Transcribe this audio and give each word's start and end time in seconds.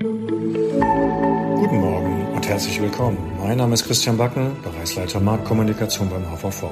Guten 0.00 1.80
Morgen 1.80 2.28
und 2.32 2.46
herzlich 2.46 2.80
willkommen. 2.80 3.18
Mein 3.36 3.58
Name 3.58 3.74
ist 3.74 3.84
Christian 3.84 4.16
Backen, 4.16 4.52
Bereichsleiter 4.62 5.18
Marktkommunikation 5.18 6.08
beim 6.08 6.24
HVV. 6.30 6.70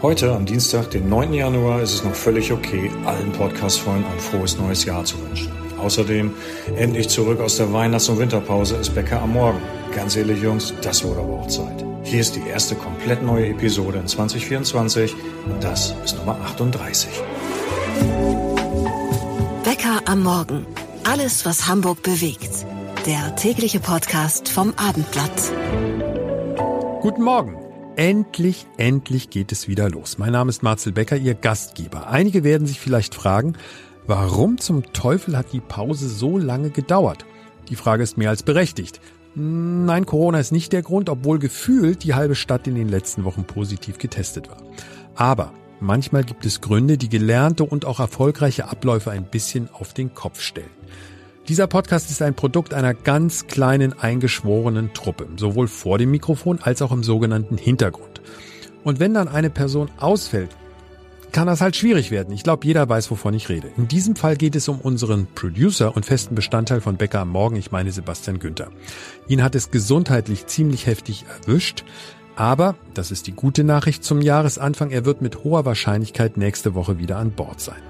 Heute, 0.00 0.32
am 0.32 0.46
Dienstag, 0.46 0.90
den 0.90 1.10
9. 1.10 1.34
Januar, 1.34 1.82
ist 1.82 1.92
es 1.92 2.04
noch 2.04 2.14
völlig 2.14 2.50
okay, 2.52 2.90
allen 3.04 3.32
Podcast-Freunden 3.32 4.10
ein 4.10 4.18
frohes 4.18 4.56
neues 4.56 4.86
Jahr 4.86 5.04
zu 5.04 5.20
wünschen. 5.22 5.52
Außerdem, 5.78 6.32
endlich 6.74 7.10
zurück 7.10 7.40
aus 7.40 7.58
der 7.58 7.70
Weihnachts- 7.70 8.08
und 8.08 8.18
Winterpause 8.18 8.76
ist 8.76 8.94
Bäcker 8.94 9.20
am 9.20 9.34
Morgen. 9.34 9.60
Ganz 9.94 10.16
ehrlich, 10.16 10.40
Jungs, 10.40 10.72
das 10.80 11.04
wurde 11.04 11.20
aber 11.20 11.40
auch 11.40 11.48
Zeit. 11.48 11.84
Hier 12.02 12.20
ist 12.20 12.34
die 12.34 12.48
erste 12.48 12.76
komplett 12.76 13.22
neue 13.22 13.48
Episode 13.48 13.98
in 13.98 14.06
2024 14.06 15.14
und 15.52 15.62
das 15.62 15.94
ist 16.02 16.16
Nummer 16.16 16.40
38. 16.40 17.10
Bäcker 19.64 20.00
am 20.06 20.22
Morgen. 20.22 20.66
Alles, 21.06 21.44
was 21.44 21.68
Hamburg 21.68 22.02
bewegt. 22.02 22.64
Der 23.04 23.36
tägliche 23.36 23.78
Podcast 23.78 24.48
vom 24.48 24.72
Abendblatt. 24.76 25.52
Guten 27.02 27.22
Morgen. 27.22 27.56
Endlich, 27.96 28.66
endlich 28.78 29.28
geht 29.28 29.52
es 29.52 29.68
wieder 29.68 29.90
los. 29.90 30.16
Mein 30.16 30.32
Name 30.32 30.48
ist 30.48 30.62
Marcel 30.62 30.92
Becker, 30.92 31.16
Ihr 31.16 31.34
Gastgeber. 31.34 32.08
Einige 32.08 32.42
werden 32.42 32.66
sich 32.66 32.80
vielleicht 32.80 33.14
fragen, 33.14 33.52
warum 34.06 34.56
zum 34.56 34.94
Teufel 34.94 35.36
hat 35.36 35.52
die 35.52 35.60
Pause 35.60 36.08
so 36.08 36.38
lange 36.38 36.70
gedauert? 36.70 37.26
Die 37.68 37.76
Frage 37.76 38.02
ist 38.02 38.16
mehr 38.16 38.30
als 38.30 38.42
berechtigt. 38.42 39.00
Nein, 39.34 40.06
Corona 40.06 40.40
ist 40.40 40.52
nicht 40.52 40.72
der 40.72 40.82
Grund, 40.82 41.10
obwohl 41.10 41.38
gefühlt 41.38 42.02
die 42.02 42.14
halbe 42.14 42.34
Stadt 42.34 42.66
in 42.66 42.76
den 42.76 42.88
letzten 42.88 43.24
Wochen 43.24 43.44
positiv 43.44 43.98
getestet 43.98 44.48
war. 44.48 44.62
Aber 45.14 45.52
manchmal 45.80 46.24
gibt 46.24 46.46
es 46.46 46.60
Gründe, 46.60 46.98
die 46.98 47.08
gelernte 47.08 47.64
und 47.64 47.84
auch 47.84 48.00
erfolgreiche 48.00 48.68
Abläufe 48.68 49.10
ein 49.10 49.24
bisschen 49.24 49.68
auf 49.72 49.94
den 49.94 50.14
Kopf 50.14 50.40
stellen. 50.40 50.70
Dieser 51.48 51.66
Podcast 51.66 52.10
ist 52.10 52.22
ein 52.22 52.34
Produkt 52.34 52.72
einer 52.72 52.94
ganz 52.94 53.46
kleinen 53.46 53.92
eingeschworenen 53.92 54.94
Truppe, 54.94 55.28
sowohl 55.36 55.68
vor 55.68 55.98
dem 55.98 56.10
Mikrofon 56.10 56.58
als 56.62 56.80
auch 56.80 56.90
im 56.90 57.04
sogenannten 57.04 57.58
Hintergrund. 57.58 58.22
Und 58.82 58.98
wenn 58.98 59.12
dann 59.12 59.28
eine 59.28 59.50
Person 59.50 59.90
ausfällt, 59.98 60.50
kann 61.34 61.48
das 61.48 61.60
halt 61.60 61.74
schwierig 61.74 62.12
werden. 62.12 62.32
Ich 62.32 62.44
glaube, 62.44 62.64
jeder 62.64 62.88
weiß, 62.88 63.10
wovon 63.10 63.34
ich 63.34 63.48
rede. 63.48 63.68
In 63.76 63.88
diesem 63.88 64.14
Fall 64.14 64.36
geht 64.36 64.54
es 64.54 64.68
um 64.68 64.80
unseren 64.80 65.26
Producer 65.34 65.94
und 65.96 66.06
festen 66.06 66.36
Bestandteil 66.36 66.80
von 66.80 66.96
Bäcker 66.96 67.20
am 67.20 67.30
Morgen, 67.30 67.56
ich 67.56 67.72
meine 67.72 67.90
Sebastian 67.90 68.38
Günther. 68.38 68.70
Ihn 69.26 69.42
hat 69.42 69.56
es 69.56 69.72
gesundheitlich 69.72 70.46
ziemlich 70.46 70.86
heftig 70.86 71.24
erwischt. 71.40 71.84
Aber, 72.36 72.74
das 72.94 73.10
ist 73.10 73.26
die 73.26 73.32
gute 73.32 73.62
Nachricht 73.64 74.02
zum 74.02 74.20
Jahresanfang, 74.20 74.90
er 74.90 75.04
wird 75.04 75.22
mit 75.22 75.44
hoher 75.44 75.64
Wahrscheinlichkeit 75.64 76.36
nächste 76.36 76.74
Woche 76.74 76.98
wieder 76.98 77.18
an 77.18 77.30
Bord 77.30 77.60
sein. 77.60 77.80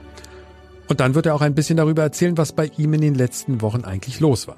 Und 0.87 1.00
dann 1.00 1.14
wird 1.14 1.27
er 1.27 1.34
auch 1.34 1.41
ein 1.41 1.55
bisschen 1.55 1.78
darüber 1.78 2.03
erzählen, 2.03 2.37
was 2.37 2.53
bei 2.53 2.70
ihm 2.77 2.92
in 2.92 3.00
den 3.00 3.15
letzten 3.15 3.62
Wochen 3.62 3.84
eigentlich 3.84 4.20
los 4.20 4.47
war. 4.47 4.56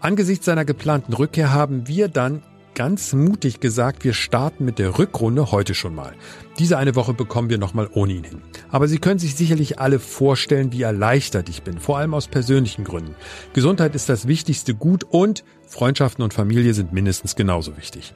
Angesichts 0.00 0.46
seiner 0.46 0.64
geplanten 0.64 1.12
Rückkehr 1.12 1.52
haben 1.52 1.86
wir 1.86 2.08
dann 2.08 2.42
ganz 2.74 3.12
mutig 3.12 3.60
gesagt, 3.60 4.04
wir 4.04 4.14
starten 4.14 4.64
mit 4.64 4.78
der 4.78 4.98
Rückrunde 4.98 5.52
heute 5.52 5.74
schon 5.74 5.94
mal. 5.94 6.12
Diese 6.58 6.78
eine 6.78 6.96
Woche 6.96 7.14
bekommen 7.14 7.50
wir 7.50 7.58
nochmal 7.58 7.88
ohne 7.92 8.14
ihn 8.14 8.24
hin. 8.24 8.40
Aber 8.70 8.88
Sie 8.88 8.98
können 8.98 9.18
sich 9.18 9.34
sicherlich 9.34 9.78
alle 9.78 9.98
vorstellen, 9.98 10.72
wie 10.72 10.82
erleichtert 10.82 11.48
ich 11.48 11.62
bin, 11.62 11.78
vor 11.78 11.98
allem 11.98 12.14
aus 12.14 12.28
persönlichen 12.28 12.84
Gründen. 12.84 13.14
Gesundheit 13.52 13.94
ist 13.94 14.08
das 14.08 14.26
wichtigste 14.26 14.74
Gut 14.74 15.04
und 15.04 15.44
Freundschaften 15.66 16.24
und 16.24 16.32
Familie 16.32 16.74
sind 16.74 16.92
mindestens 16.92 17.36
genauso 17.36 17.76
wichtig. 17.76 18.14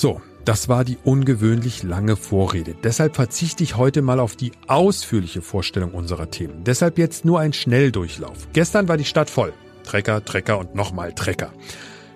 So, 0.00 0.22
das 0.46 0.70
war 0.70 0.82
die 0.82 0.96
ungewöhnlich 1.04 1.82
lange 1.82 2.16
Vorrede. 2.16 2.74
Deshalb 2.82 3.16
verzichte 3.16 3.62
ich 3.62 3.76
heute 3.76 4.00
mal 4.00 4.18
auf 4.18 4.34
die 4.34 4.52
ausführliche 4.66 5.42
Vorstellung 5.42 5.92
unserer 5.92 6.30
Themen. 6.30 6.64
Deshalb 6.64 6.96
jetzt 6.96 7.26
nur 7.26 7.38
ein 7.38 7.52
Schnelldurchlauf. 7.52 8.48
Gestern 8.54 8.88
war 8.88 8.96
die 8.96 9.04
Stadt 9.04 9.28
voll. 9.28 9.52
Trecker, 9.84 10.24
Trecker 10.24 10.58
und 10.58 10.74
nochmal 10.74 11.12
Trecker. 11.12 11.52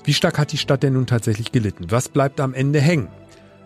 Wie 0.02 0.14
stark 0.14 0.38
hat 0.38 0.52
die 0.52 0.56
Stadt 0.56 0.82
denn 0.82 0.94
nun 0.94 1.06
tatsächlich 1.06 1.52
gelitten? 1.52 1.90
Was 1.90 2.08
bleibt 2.08 2.40
am 2.40 2.54
Ende 2.54 2.80
hängen? 2.80 3.08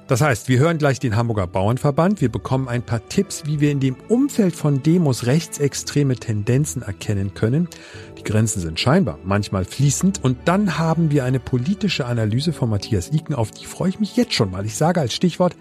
Das 0.09 0.23
heißt, 0.23 0.49
wir 0.49 0.59
hören 0.59 0.79
gleich 0.79 1.01
den 1.01 1.17
Hamburger 1.17 1.47
Bauernverband, 1.47 2.23
wir 2.23 2.31
bekommen 2.31 2.67
ein 2.67 2.83
paar 2.83 3.07
Tipps, 3.11 3.45
wie 3.45 3.61
wir 3.61 3.71
in 3.71 3.79
dem 3.79 3.95
Umfeld 4.09 4.57
von 4.57 4.83
Demos 4.83 5.27
rechtsextreme 5.27 6.17
Tendenzen 6.17 6.81
erkennen 6.81 7.35
können. 7.35 7.69
Die 8.17 8.25
Grenzen 8.25 8.61
sind 8.61 8.81
scheinbar 8.81 9.19
manchmal 9.23 9.67
fließend 9.67 10.25
und 10.25 10.39
dann 10.47 10.79
haben 10.79 11.11
wir 11.11 11.25
eine 11.25 11.41
politische 11.41 12.07
Analyse 12.07 12.55
von 12.55 12.71
Matthias 12.71 13.13
Iken, 13.13 13.35
auf 13.35 13.51
die 13.51 13.67
freue 13.67 13.91
ich 13.91 14.01
mich 14.01 14.17
jetzt 14.17 14.33
schon 14.33 14.51
mal. 14.51 14.65
Ich 14.65 14.77
sage 14.77 14.99
als 14.99 15.13
Stichwort 15.13 15.55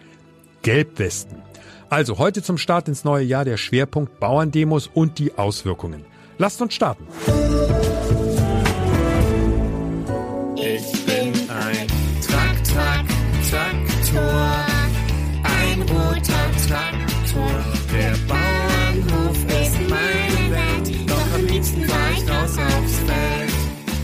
Gelbwesten. 0.61 1.39
Also 1.89 2.17
heute 2.17 2.41
zum 2.41 2.57
Start 2.57 2.87
ins 2.87 3.03
neue 3.03 3.25
Jahr 3.25 3.43
der 3.43 3.57
Schwerpunkt 3.57 4.17
Bauerndemos 4.21 4.89
und 4.93 5.19
die 5.19 5.37
Auswirkungen. 5.37 6.05
Lasst 6.37 6.61
uns 6.61 6.73
starten. 6.73 7.05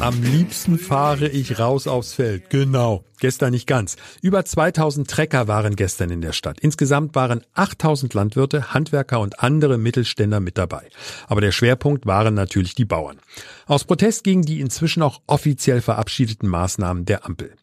Am 0.03 0.21
liebsten 0.21 0.77
fahre 0.77 1.29
ich 1.29 1.59
raus 1.59 1.87
aufs 1.87 2.11
Feld. 2.11 2.49
Genau. 2.49 3.05
Gestern 3.21 3.51
nicht 3.51 3.67
ganz. 3.67 3.95
Über 4.21 4.43
2000 4.43 5.09
Trecker 5.09 5.47
waren 5.47 5.77
gestern 5.77 6.09
in 6.09 6.19
der 6.19 6.33
Stadt. 6.33 6.59
Insgesamt 6.59 7.15
waren 7.15 7.45
8000 7.53 8.13
Landwirte, 8.13 8.73
Handwerker 8.73 9.21
und 9.21 9.39
andere 9.39 9.77
Mittelständler 9.77 10.41
mit 10.41 10.57
dabei. 10.57 10.89
Aber 11.27 11.39
der 11.39 11.53
Schwerpunkt 11.53 12.05
waren 12.05 12.33
natürlich 12.33 12.75
die 12.75 12.83
Bauern. 12.83 13.21
Aus 13.65 13.85
Protest 13.85 14.25
gegen 14.25 14.41
die 14.41 14.59
inzwischen 14.59 15.01
auch 15.03 15.21
offiziell 15.25 15.79
verabschiedeten 15.79 16.49
Maßnahmen 16.49 17.05
der 17.05 17.25
Ampel. 17.25 17.55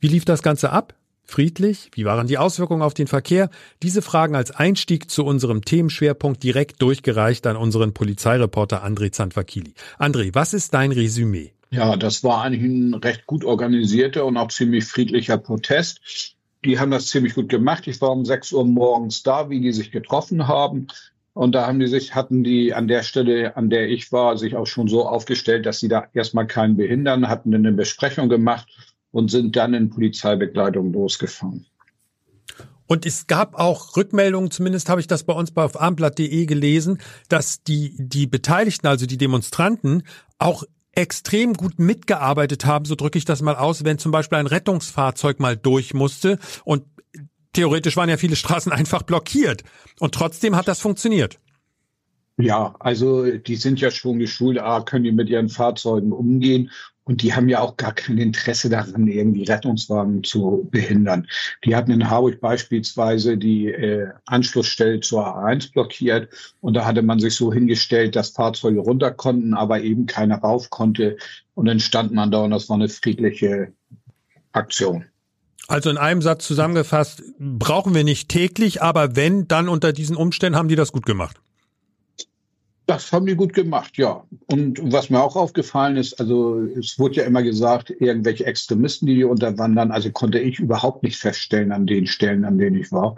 Wie 0.00 0.08
lief 0.08 0.24
das 0.24 0.42
Ganze 0.42 0.70
ab? 0.70 0.94
Friedlich? 1.24 1.90
Wie 1.92 2.06
waren 2.06 2.26
die 2.26 2.38
Auswirkungen 2.38 2.80
auf 2.80 2.94
den 2.94 3.06
Verkehr? 3.06 3.50
Diese 3.82 4.00
Fragen 4.00 4.34
als 4.34 4.50
Einstieg 4.50 5.10
zu 5.10 5.26
unserem 5.26 5.62
Themenschwerpunkt 5.62 6.42
direkt 6.42 6.80
durchgereicht 6.80 7.46
an 7.46 7.56
unseren 7.56 7.92
Polizeireporter 7.92 8.82
André 8.82 9.12
Zandvakili. 9.12 9.74
André, 9.98 10.34
was 10.34 10.54
ist 10.54 10.72
dein 10.72 10.92
Resümee? 10.92 11.52
Ja, 11.70 11.96
das 11.96 12.22
war 12.22 12.42
eigentlich 12.42 12.62
ein 12.62 12.94
recht 12.94 13.26
gut 13.26 13.44
organisierter 13.44 14.24
und 14.24 14.36
auch 14.36 14.48
ziemlich 14.48 14.84
friedlicher 14.84 15.38
Protest. 15.38 16.36
Die 16.64 16.78
haben 16.78 16.90
das 16.90 17.08
ziemlich 17.08 17.34
gut 17.34 17.48
gemacht. 17.48 17.86
Ich 17.86 18.00
war 18.00 18.10
um 18.10 18.24
6 18.24 18.52
Uhr 18.52 18.64
morgens 18.64 19.22
da, 19.22 19.50
wie 19.50 19.60
die 19.60 19.72
sich 19.72 19.90
getroffen 19.90 20.48
haben. 20.48 20.88
Und 21.34 21.54
da 21.54 21.66
haben 21.66 21.80
die 21.80 21.86
sich, 21.86 22.14
hatten 22.14 22.44
die 22.44 22.72
an 22.72 22.88
der 22.88 23.02
Stelle, 23.02 23.56
an 23.56 23.68
der 23.68 23.90
ich 23.90 24.10
war, 24.10 24.38
sich 24.38 24.56
auch 24.56 24.66
schon 24.66 24.88
so 24.88 25.06
aufgestellt, 25.06 25.66
dass 25.66 25.80
sie 25.80 25.88
da 25.88 26.08
erstmal 26.14 26.46
keinen 26.46 26.76
behindern, 26.76 27.28
hatten 27.28 27.54
eine 27.54 27.72
Besprechung 27.72 28.28
gemacht 28.28 28.68
und 29.10 29.30
sind 29.30 29.54
dann 29.54 29.74
in 29.74 29.90
Polizeibegleitung 29.90 30.92
losgefahren. 30.92 31.66
Und 32.86 33.04
es 33.04 33.26
gab 33.26 33.54
auch 33.56 33.96
Rückmeldungen, 33.96 34.50
zumindest 34.50 34.88
habe 34.88 35.00
ich 35.00 35.08
das 35.08 35.24
bei 35.24 35.32
uns 35.32 35.50
bei 35.50 35.64
auf 35.64 35.78
abendblatt.de 35.78 36.46
gelesen, 36.46 36.98
dass 37.28 37.62
die, 37.62 37.96
die 37.98 38.26
Beteiligten, 38.26 38.86
also 38.86 39.06
die 39.06 39.18
Demonstranten, 39.18 40.04
auch 40.38 40.62
extrem 40.96 41.54
gut 41.54 41.78
mitgearbeitet 41.78 42.64
haben, 42.64 42.84
so 42.84 42.96
drücke 42.96 43.18
ich 43.18 43.24
das 43.24 43.42
mal 43.42 43.54
aus, 43.54 43.84
wenn 43.84 43.98
zum 43.98 44.10
Beispiel 44.10 44.38
ein 44.38 44.46
Rettungsfahrzeug 44.46 45.38
mal 45.38 45.56
durch 45.56 45.94
musste 45.94 46.38
und 46.64 46.84
theoretisch 47.52 47.96
waren 47.96 48.08
ja 48.08 48.16
viele 48.16 48.36
Straßen 48.36 48.72
einfach 48.80 49.02
blockiert. 49.02 49.62
Und 50.00 50.14
trotzdem 50.14 50.56
hat 50.56 50.66
das 50.68 50.80
funktioniert. 50.80 51.38
Ja, 52.38 52.74
also 52.80 53.30
die 53.30 53.56
sind 53.56 53.80
ja 53.80 53.90
schon 53.90 54.18
geschult, 54.18 54.58
A, 54.58 54.82
können 54.82 55.04
die 55.04 55.12
mit 55.12 55.30
ihren 55.30 55.48
Fahrzeugen 55.48 56.12
umgehen 56.12 56.70
und 57.06 57.22
die 57.22 57.32
haben 57.32 57.48
ja 57.48 57.60
auch 57.60 57.76
gar 57.76 57.94
kein 57.94 58.18
Interesse 58.18 58.68
daran, 58.68 59.06
irgendwie 59.06 59.44
Rettungswagen 59.44 60.24
zu 60.24 60.68
behindern. 60.72 61.28
Die 61.64 61.76
hatten 61.76 61.92
in 61.92 62.10
Harburg 62.10 62.40
beispielsweise 62.40 63.38
die 63.38 63.68
äh, 63.68 64.08
Anschlussstelle 64.26 64.98
zur 65.00 65.24
A1 65.24 65.72
blockiert 65.72 66.28
und 66.60 66.74
da 66.74 66.84
hatte 66.84 67.02
man 67.02 67.20
sich 67.20 67.36
so 67.36 67.52
hingestellt, 67.52 68.16
dass 68.16 68.30
Fahrzeuge 68.30 68.80
runter 68.80 69.12
konnten, 69.12 69.54
aber 69.54 69.80
eben 69.80 70.06
keiner 70.06 70.38
rauf 70.38 70.68
konnte. 70.70 71.16
Und 71.54 71.66
dann 71.66 71.78
stand 71.78 72.12
man 72.12 72.32
da 72.32 72.42
und 72.42 72.50
das 72.50 72.68
war 72.68 72.76
eine 72.76 72.88
friedliche 72.88 73.72
Aktion. 74.50 75.04
Also 75.68 75.90
in 75.90 75.98
einem 75.98 76.22
Satz 76.22 76.46
zusammengefasst, 76.46 77.22
brauchen 77.38 77.94
wir 77.94 78.02
nicht 78.02 78.28
täglich, 78.28 78.82
aber 78.82 79.14
wenn, 79.14 79.46
dann 79.46 79.68
unter 79.68 79.92
diesen 79.92 80.16
Umständen 80.16 80.58
haben 80.58 80.68
die 80.68 80.76
das 80.76 80.92
gut 80.92 81.06
gemacht. 81.06 81.40
Das 82.86 83.12
haben 83.12 83.26
die 83.26 83.34
gut 83.34 83.52
gemacht, 83.52 83.98
ja. 83.98 84.24
Und 84.46 84.80
was 84.92 85.10
mir 85.10 85.20
auch 85.20 85.34
aufgefallen 85.34 85.96
ist, 85.96 86.20
also 86.20 86.62
es 86.62 86.98
wurde 87.00 87.16
ja 87.16 87.24
immer 87.24 87.42
gesagt, 87.42 87.90
irgendwelche 87.90 88.46
Extremisten, 88.46 89.06
die 89.06 89.16
hier 89.16 89.28
unterwandern, 89.28 89.90
also 89.90 90.12
konnte 90.12 90.38
ich 90.38 90.60
überhaupt 90.60 91.02
nicht 91.02 91.16
feststellen 91.16 91.72
an 91.72 91.86
den 91.86 92.06
Stellen, 92.06 92.44
an 92.44 92.58
denen 92.58 92.76
ich 92.76 92.92
war. 92.92 93.16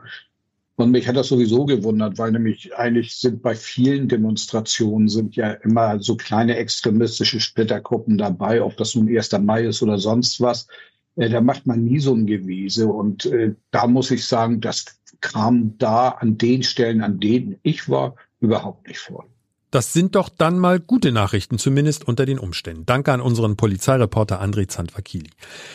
Und 0.77 0.93
mich 0.93 1.07
hat 1.07 1.17
das 1.17 1.27
sowieso 1.27 1.67
gewundert, 1.67 2.19
weil 2.19 2.31
nämlich 2.31 2.75
eigentlich 2.77 3.17
sind 3.17 3.43
bei 3.43 3.55
vielen 3.57 4.09
Demonstrationen 4.09 5.09
sind 5.09 5.37
ja 5.37 5.51
immer 5.51 6.01
so 6.01 6.17
kleine 6.17 6.57
extremistische 6.57 7.41
Splittergruppen 7.41 8.17
dabei, 8.17 8.63
ob 8.63 8.77
das 8.77 8.95
nun 8.95 9.09
1. 9.09 9.33
Mai 9.41 9.65
ist 9.65 9.83
oder 9.83 9.99
sonst 9.99 10.41
was. 10.41 10.69
Äh, 11.17 11.29
da 11.31 11.41
macht 11.41 11.67
man 11.67 11.85
nie 11.85 11.99
so 11.99 12.15
ein 12.15 12.27
Gewese. 12.27 12.87
Und 12.87 13.27
äh, 13.27 13.55
da 13.73 13.89
muss 13.89 14.13
ich 14.13 14.25
sagen, 14.25 14.61
das 14.61 14.85
kam 15.21 15.77
da 15.79 16.11
an 16.11 16.39
den 16.39 16.63
Stellen, 16.63 17.03
an 17.03 17.19
denen 17.19 17.57
ich 17.65 17.89
war, 17.89 18.15
überhaupt 18.41 18.87
nicht 18.87 19.01
vor. 19.01 19.27
Das 19.71 19.93
sind 19.93 20.15
doch 20.15 20.31
dann 20.31 20.59
mal 20.59 20.81
gute 20.81 21.13
Nachrichten, 21.13 21.59
zumindest 21.59 22.09
unter 22.09 22.25
den 22.25 22.39
Umständen. 22.39 22.87
Danke 22.87 23.13
an 23.13 23.21
unseren 23.21 23.57
Polizeireporter 23.57 24.43
André 24.43 24.67
Zandvakili. 24.67 25.29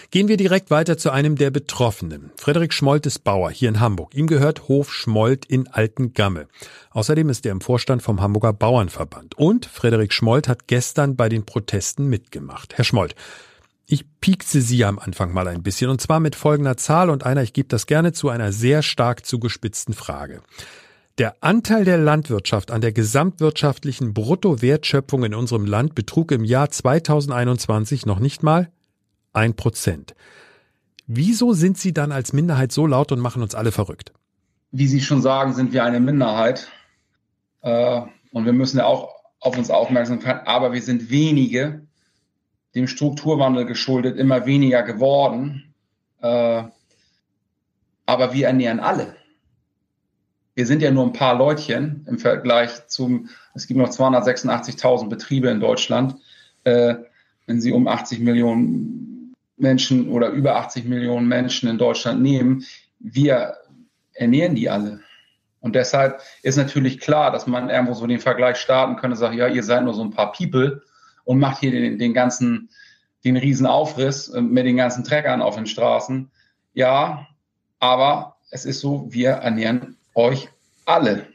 Gehen 0.09 0.27
wir 0.27 0.37
direkt 0.37 0.71
weiter 0.71 0.97
zu 0.97 1.11
einem 1.11 1.35
der 1.35 1.51
Betroffenen. 1.51 2.31
Frederik 2.35 2.73
Schmolt 2.73 3.05
ist 3.05 3.23
Bauer 3.23 3.51
hier 3.51 3.69
in 3.69 3.79
Hamburg. 3.79 4.15
Ihm 4.15 4.25
gehört 4.25 4.67
Hof 4.67 4.91
Schmolt 4.91 5.45
in 5.45 5.67
Altengamme. 5.67 6.47
Außerdem 6.89 7.29
ist 7.29 7.45
er 7.45 7.51
im 7.51 7.61
Vorstand 7.61 8.01
vom 8.01 8.19
Hamburger 8.19 8.53
Bauernverband. 8.53 9.37
Und 9.37 9.67
Frederik 9.67 10.11
Schmolt 10.11 10.47
hat 10.47 10.67
gestern 10.67 11.15
bei 11.15 11.29
den 11.29 11.45
Protesten 11.45 12.07
mitgemacht. 12.07 12.73
Herr 12.75 12.85
Schmolt, 12.85 13.13
ich 13.85 14.05
piekse 14.21 14.61
Sie 14.61 14.85
am 14.85 14.97
Anfang 14.97 15.33
mal 15.33 15.47
ein 15.47 15.61
bisschen 15.61 15.91
und 15.91 16.01
zwar 16.01 16.19
mit 16.19 16.35
folgender 16.35 16.77
Zahl 16.77 17.11
und 17.11 17.25
einer, 17.25 17.43
ich 17.43 17.53
gebe 17.53 17.67
das 17.67 17.85
gerne 17.85 18.11
zu, 18.11 18.29
einer 18.29 18.51
sehr 18.51 18.81
stark 18.81 19.23
zugespitzten 19.23 19.93
Frage. 19.93 20.41
Der 21.19 21.35
Anteil 21.41 21.85
der 21.85 21.99
Landwirtschaft 21.99 22.71
an 22.71 22.81
der 22.81 22.91
gesamtwirtschaftlichen 22.91 24.15
Bruttowertschöpfung 24.15 25.23
in 25.25 25.35
unserem 25.35 25.67
Land 25.67 25.93
betrug 25.93 26.31
im 26.31 26.43
Jahr 26.43 26.71
2021 26.71 28.07
noch 28.07 28.17
nicht 28.17 28.41
mal 28.41 28.71
ein 29.31 29.55
Prozent. 29.55 30.15
Wieso 31.05 31.53
sind 31.53 31.77
Sie 31.77 31.93
dann 31.93 32.11
als 32.11 32.33
Minderheit 32.33 32.71
so 32.71 32.87
laut 32.87 33.11
und 33.11 33.19
machen 33.19 33.43
uns 33.43 33.53
alle 33.53 33.71
verrückt? 33.71 34.11
Wie 34.71 34.87
Sie 34.87 35.01
schon 35.01 35.21
sagen, 35.21 35.53
sind 35.53 35.71
wir 35.71 35.83
eine 35.83 35.99
Minderheit. 35.99 36.69
Äh, 37.61 38.01
und 38.31 38.45
wir 38.45 38.53
müssen 38.53 38.77
ja 38.77 38.85
auch 38.85 39.13
auf 39.39 39.55
uns 39.55 39.69
aufmerksam 39.69 40.19
sein. 40.19 40.47
Aber 40.47 40.73
wir 40.73 40.81
sind 40.81 41.11
wenige, 41.11 41.85
dem 42.73 42.87
Strukturwandel 42.87 43.65
geschuldet, 43.65 44.17
immer 44.17 44.47
weniger 44.47 44.81
geworden. 44.81 45.75
Äh, 46.23 46.63
aber 48.07 48.33
wir 48.33 48.47
ernähren 48.47 48.79
alle 48.79 49.15
wir 50.55 50.67
sind 50.67 50.81
ja 50.81 50.91
nur 50.91 51.05
ein 51.05 51.13
paar 51.13 51.35
Leutchen 51.35 52.05
im 52.07 52.19
Vergleich 52.19 52.87
zum, 52.87 53.29
es 53.55 53.67
gibt 53.67 53.79
noch 53.79 53.89
286.000 53.89 55.09
Betriebe 55.09 55.49
in 55.49 55.59
Deutschland. 55.59 56.15
Äh, 56.63 56.95
wenn 57.47 57.59
Sie 57.59 57.71
um 57.71 57.87
80 57.87 58.19
Millionen 58.19 59.33
Menschen 59.57 60.09
oder 60.09 60.29
über 60.29 60.55
80 60.57 60.85
Millionen 60.85 61.27
Menschen 61.27 61.69
in 61.69 61.77
Deutschland 61.77 62.21
nehmen, 62.21 62.65
wir 62.99 63.55
ernähren 64.13 64.55
die 64.55 64.69
alle. 64.69 65.01
Und 65.59 65.75
deshalb 65.75 66.21
ist 66.41 66.57
natürlich 66.57 66.99
klar, 66.99 67.31
dass 67.31 67.47
man 67.47 67.69
irgendwo 67.69 67.93
so 67.93 68.05
den 68.05 68.19
Vergleich 68.19 68.57
starten 68.57 68.97
könnte, 68.97 69.17
sagt, 69.17 69.35
ja, 69.35 69.47
ihr 69.47 69.63
seid 69.63 69.83
nur 69.83 69.93
so 69.93 70.03
ein 70.03 70.11
paar 70.11 70.31
People 70.33 70.83
und 71.23 71.39
macht 71.39 71.59
hier 71.59 71.71
den, 71.71 71.97
den 71.97 72.13
ganzen, 72.13 72.69
den 73.23 73.37
riesen 73.37 73.65
Aufriss 73.65 74.31
mit 74.33 74.65
den 74.65 74.77
ganzen 74.77 75.03
Treckern 75.03 75.41
auf 75.41 75.55
den 75.55 75.65
Straßen. 75.65 76.29
Ja, 76.73 77.27
aber 77.79 78.37
es 78.51 78.65
ist 78.65 78.81
so, 78.81 79.07
wir 79.09 79.31
ernähren 79.31 79.97
euch 80.15 80.49
alle. 80.85 81.27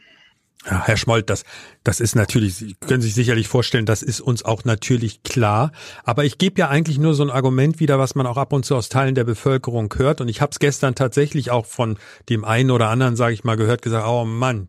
Ja, 0.66 0.84
Herr 0.84 0.96
Schmold, 0.96 1.30
das, 1.30 1.44
das 1.84 2.00
ist 2.00 2.16
natürlich, 2.16 2.56
Sie 2.56 2.74
können 2.74 3.00
sich 3.00 3.14
sicherlich 3.14 3.48
vorstellen, 3.48 3.86
das 3.86 4.02
ist 4.02 4.20
uns 4.20 4.44
auch 4.44 4.64
natürlich 4.64 5.22
klar. 5.22 5.72
Aber 6.04 6.24
ich 6.24 6.36
gebe 6.36 6.60
ja 6.60 6.68
eigentlich 6.68 6.98
nur 6.98 7.14
so 7.14 7.22
ein 7.22 7.30
Argument 7.30 7.80
wieder, 7.80 7.98
was 7.98 8.14
man 8.14 8.26
auch 8.26 8.36
ab 8.36 8.52
und 8.52 8.64
zu 8.64 8.74
aus 8.74 8.88
Teilen 8.88 9.14
der 9.14 9.24
Bevölkerung 9.24 9.92
hört. 9.96 10.20
Und 10.20 10.28
ich 10.28 10.40
habe 10.40 10.50
es 10.50 10.58
gestern 10.58 10.94
tatsächlich 10.94 11.50
auch 11.50 11.64
von 11.64 11.96
dem 12.28 12.44
einen 12.44 12.70
oder 12.70 12.88
anderen, 12.88 13.16
sage 13.16 13.34
ich 13.34 13.44
mal, 13.44 13.56
gehört, 13.56 13.82
gesagt, 13.82 14.06
oh 14.06 14.24
Mann, 14.24 14.68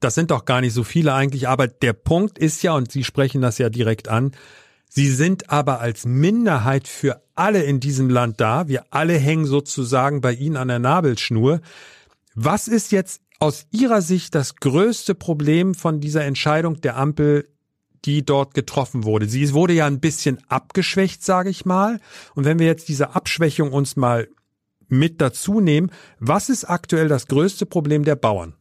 das 0.00 0.14
sind 0.14 0.30
doch 0.30 0.44
gar 0.44 0.60
nicht 0.60 0.72
so 0.72 0.84
viele 0.84 1.12
eigentlich. 1.14 1.48
Aber 1.48 1.66
der 1.66 1.94
Punkt 1.94 2.38
ist 2.38 2.62
ja, 2.62 2.74
und 2.74 2.92
Sie 2.92 3.04
sprechen 3.04 3.42
das 3.42 3.58
ja 3.58 3.70
direkt 3.70 4.08
an, 4.08 4.32
Sie 4.88 5.10
sind 5.10 5.50
aber 5.50 5.80
als 5.80 6.04
Minderheit 6.04 6.86
für 6.86 7.20
alle 7.34 7.64
in 7.64 7.80
diesem 7.80 8.08
Land 8.08 8.40
da. 8.40 8.68
Wir 8.68 8.84
alle 8.90 9.18
hängen 9.18 9.44
sozusagen 9.44 10.20
bei 10.20 10.32
Ihnen 10.32 10.56
an 10.56 10.68
der 10.68 10.78
Nabelschnur. 10.78 11.60
Was 12.36 12.68
ist 12.68 12.92
jetzt 12.92 13.20
aus 13.38 13.66
Ihrer 13.70 14.02
Sicht 14.02 14.34
das 14.34 14.56
größte 14.56 15.14
Problem 15.14 15.74
von 15.74 16.00
dieser 16.00 16.24
Entscheidung 16.24 16.80
der 16.80 16.96
Ampel, 16.96 17.48
die 18.04 18.24
dort 18.24 18.54
getroffen 18.54 19.04
wurde? 19.04 19.26
Sie 19.26 19.52
wurde 19.52 19.72
ja 19.72 19.86
ein 19.86 20.00
bisschen 20.00 20.38
abgeschwächt, 20.48 21.22
sage 21.22 21.50
ich 21.50 21.64
mal. 21.64 22.00
Und 22.34 22.44
wenn 22.44 22.58
wir 22.58 22.66
jetzt 22.66 22.88
diese 22.88 23.14
Abschwächung 23.14 23.72
uns 23.72 23.96
mal 23.96 24.28
mit 24.88 25.20
dazu 25.20 25.60
nehmen, 25.60 25.90
was 26.18 26.48
ist 26.48 26.64
aktuell 26.64 27.08
das 27.08 27.26
größte 27.26 27.66
Problem 27.66 28.04
der 28.04 28.16
Bauern? 28.16 28.54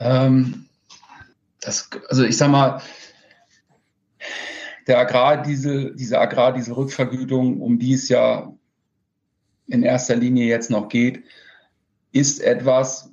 Ähm, 0.00 0.66
das, 1.60 1.88
also 2.08 2.24
ich 2.24 2.36
sag 2.36 2.50
mal, 2.50 2.82
der 4.86 4.98
Agrardiesel, 4.98 5.94
diese 5.94 6.18
Agrardieselrückvergütung, 6.20 7.60
um 7.60 7.78
die 7.78 7.94
es 7.94 8.08
ja 8.08 8.52
in 9.66 9.82
erster 9.82 10.16
Linie 10.16 10.46
jetzt 10.46 10.70
noch 10.70 10.88
geht, 10.88 11.24
ist 12.14 12.40
etwas, 12.40 13.10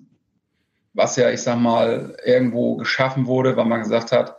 was 0.93 1.15
ja, 1.15 1.31
ich 1.31 1.41
sag 1.41 1.59
mal, 1.59 2.15
irgendwo 2.23 2.75
geschaffen 2.75 3.25
wurde, 3.25 3.57
weil 3.57 3.65
man 3.65 3.81
gesagt 3.81 4.11
hat, 4.11 4.37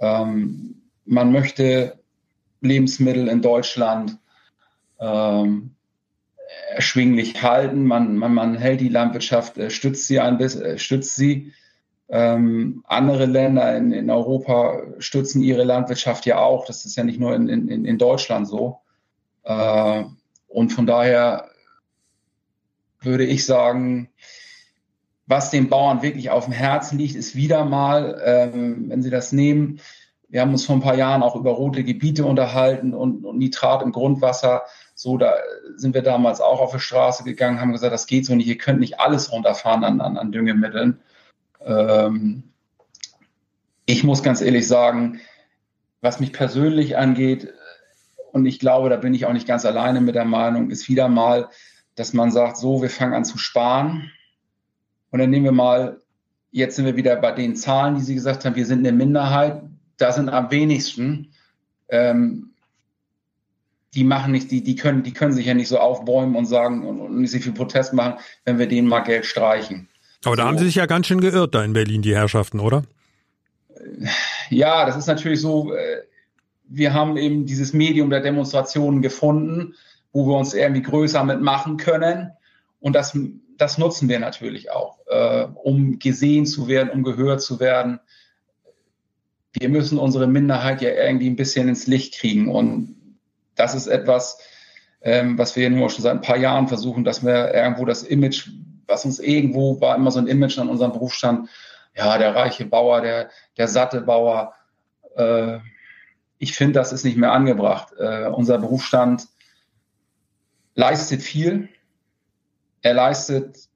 ähm, 0.00 0.82
man 1.04 1.30
möchte 1.30 1.98
Lebensmittel 2.60 3.28
in 3.28 3.42
Deutschland 3.42 4.18
ähm, 4.98 5.70
erschwinglich 6.74 7.42
halten. 7.42 7.84
Man, 7.84 8.16
man, 8.16 8.34
man 8.34 8.56
hält 8.56 8.80
die 8.80 8.88
Landwirtschaft, 8.88 9.56
äh, 9.56 9.70
stützt 9.70 10.08
sie 10.08 10.18
ein 10.18 10.36
bisschen, 10.36 10.62
äh, 10.62 10.78
stützt 10.78 11.14
sie. 11.14 11.52
Ähm, 12.08 12.84
andere 12.88 13.26
Länder 13.26 13.76
in, 13.76 13.92
in 13.92 14.10
Europa 14.10 14.82
stützen 14.98 15.42
ihre 15.42 15.64
Landwirtschaft 15.64 16.26
ja 16.26 16.38
auch. 16.38 16.66
Das 16.66 16.84
ist 16.84 16.96
ja 16.96 17.04
nicht 17.04 17.20
nur 17.20 17.34
in, 17.36 17.48
in, 17.48 17.84
in 17.84 17.98
Deutschland 17.98 18.48
so. 18.48 18.80
Äh, 19.44 20.04
und 20.48 20.70
von 20.70 20.86
daher 20.86 21.51
würde 23.04 23.24
ich 23.24 23.44
sagen, 23.46 24.08
was 25.26 25.50
den 25.50 25.68
Bauern 25.68 26.02
wirklich 26.02 26.30
auf 26.30 26.44
dem 26.44 26.52
Herzen 26.52 26.98
liegt, 26.98 27.14
ist 27.14 27.36
wieder 27.36 27.64
mal, 27.64 28.20
ähm, 28.24 28.88
wenn 28.88 29.02
Sie 29.02 29.10
das 29.10 29.32
nehmen, 29.32 29.80
wir 30.32 30.40
haben 30.40 30.52
uns 30.52 30.64
vor 30.64 30.76
ein 30.76 30.82
paar 30.82 30.96
Jahren 30.96 31.22
auch 31.22 31.36
über 31.36 31.50
rote 31.50 31.84
Gebiete 31.84 32.24
unterhalten 32.24 32.94
und, 32.94 33.22
und, 33.26 33.36
Nitrat 33.36 33.82
im 33.82 33.92
Grundwasser. 33.92 34.62
So, 34.94 35.18
da 35.18 35.34
sind 35.76 35.94
wir 35.94 36.00
damals 36.00 36.40
auch 36.40 36.58
auf 36.58 36.72
die 36.72 36.80
Straße 36.80 37.22
gegangen, 37.22 37.60
haben 37.60 37.72
gesagt, 37.72 37.92
das 37.92 38.06
geht 38.06 38.24
so 38.24 38.34
nicht, 38.34 38.46
ihr 38.46 38.56
könnt 38.56 38.80
nicht 38.80 38.98
alles 38.98 39.30
runterfahren 39.30 39.84
an, 39.84 40.00
an, 40.00 40.16
an 40.16 40.32
Düngemitteln. 40.32 41.00
Ähm, 41.62 42.44
ich 43.84 44.04
muss 44.04 44.22
ganz 44.22 44.40
ehrlich 44.40 44.66
sagen, 44.66 45.20
was 46.00 46.18
mich 46.18 46.32
persönlich 46.32 46.96
angeht, 46.96 47.52
und 48.32 48.46
ich 48.46 48.58
glaube, 48.58 48.88
da 48.88 48.96
bin 48.96 49.12
ich 49.12 49.26
auch 49.26 49.34
nicht 49.34 49.46
ganz 49.46 49.66
alleine 49.66 50.00
mit 50.00 50.14
der 50.14 50.24
Meinung, 50.24 50.70
ist 50.70 50.88
wieder 50.88 51.08
mal, 51.08 51.50
dass 51.94 52.12
man 52.12 52.30
sagt, 52.30 52.56
so, 52.56 52.82
wir 52.82 52.90
fangen 52.90 53.14
an 53.14 53.24
zu 53.24 53.38
sparen. 53.38 54.10
Und 55.10 55.18
dann 55.18 55.30
nehmen 55.30 55.44
wir 55.44 55.52
mal, 55.52 56.00
jetzt 56.50 56.76
sind 56.76 56.86
wir 56.86 56.96
wieder 56.96 57.16
bei 57.16 57.32
den 57.32 57.56
Zahlen, 57.56 57.96
die 57.96 58.02
Sie 58.02 58.14
gesagt 58.14 58.44
haben, 58.44 58.56
wir 58.56 58.66
sind 58.66 58.80
eine 58.80 58.92
Minderheit, 58.96 59.62
da 59.98 60.12
sind 60.12 60.28
am 60.28 60.50
wenigsten. 60.50 61.32
Ähm, 61.88 62.50
die 63.94 64.04
machen 64.04 64.32
nicht, 64.32 64.50
die, 64.50 64.62
die 64.62 64.74
können, 64.74 65.02
die 65.02 65.12
können 65.12 65.34
sich 65.34 65.46
ja 65.46 65.54
nicht 65.54 65.68
so 65.68 65.78
aufbäumen 65.78 66.34
und 66.34 66.46
sagen 66.46 66.86
und, 66.86 67.00
und 67.00 67.20
nicht 67.20 67.30
so 67.30 67.38
viel 67.38 67.52
Protest 67.52 67.92
machen, 67.92 68.14
wenn 68.44 68.58
wir 68.58 68.66
denen 68.66 68.88
mal 68.88 69.00
Geld 69.00 69.26
streichen. 69.26 69.88
Aber 70.24 70.36
da 70.36 70.44
so. 70.44 70.48
haben 70.48 70.58
Sie 70.58 70.64
sich 70.64 70.76
ja 70.76 70.86
ganz 70.86 71.06
schön 71.06 71.20
geirrt 71.20 71.54
da 71.54 71.62
in 71.62 71.74
Berlin, 71.74 72.00
die 72.00 72.14
Herrschaften, 72.14 72.60
oder? 72.60 72.84
Ja, 74.48 74.86
das 74.86 74.96
ist 74.96 75.08
natürlich 75.08 75.40
so. 75.40 75.74
Äh, 75.74 76.02
wir 76.64 76.94
haben 76.94 77.18
eben 77.18 77.44
dieses 77.44 77.74
Medium 77.74 78.08
der 78.08 78.20
Demonstrationen 78.20 79.02
gefunden 79.02 79.74
wo 80.12 80.26
wir 80.26 80.36
uns 80.36 80.54
irgendwie 80.54 80.82
größer 80.82 81.24
mitmachen 81.24 81.76
können. 81.76 82.32
Und 82.80 82.94
das, 82.94 83.16
das 83.56 83.78
nutzen 83.78 84.08
wir 84.08 84.18
natürlich 84.18 84.70
auch, 84.70 84.98
äh, 85.06 85.46
um 85.54 85.98
gesehen 85.98 86.46
zu 86.46 86.68
werden, 86.68 86.90
um 86.90 87.02
gehört 87.02 87.42
zu 87.42 87.60
werden. 87.60 88.00
Wir 89.52 89.68
müssen 89.68 89.98
unsere 89.98 90.26
Minderheit 90.26 90.82
ja 90.82 90.90
irgendwie 90.90 91.28
ein 91.28 91.36
bisschen 91.36 91.68
ins 91.68 91.86
Licht 91.86 92.14
kriegen. 92.14 92.50
Und 92.50 92.96
das 93.54 93.74
ist 93.74 93.86
etwas, 93.86 94.38
ähm, 95.02 95.38
was 95.38 95.56
wir 95.56 95.68
nur 95.70 95.90
schon 95.90 96.02
seit 96.02 96.12
ein 96.12 96.20
paar 96.20 96.38
Jahren 96.38 96.68
versuchen, 96.68 97.04
dass 97.04 97.24
wir 97.24 97.52
irgendwo 97.54 97.84
das 97.84 98.02
Image, 98.02 98.50
was 98.86 99.04
uns 99.04 99.18
irgendwo 99.18 99.80
war, 99.80 99.96
immer 99.96 100.10
so 100.10 100.18
ein 100.18 100.26
Image 100.26 100.58
an 100.58 100.68
unserem 100.68 100.92
Berufsstand, 100.92 101.48
ja, 101.94 102.16
der 102.18 102.34
reiche 102.34 102.64
Bauer, 102.64 103.00
der, 103.00 103.30
der 103.56 103.68
satte 103.68 104.00
Bauer. 104.00 104.54
Äh, 105.16 105.58
ich 106.38 106.54
finde, 106.54 106.74
das 106.74 106.92
ist 106.92 107.04
nicht 107.04 107.16
mehr 107.16 107.32
angebracht. 107.32 107.92
Äh, 107.98 108.26
unser 108.28 108.58
Berufsstand 108.58 109.28
leistet 110.74 111.22
viel. 111.22 111.68
Er 112.82 112.94
leistet 112.94 113.68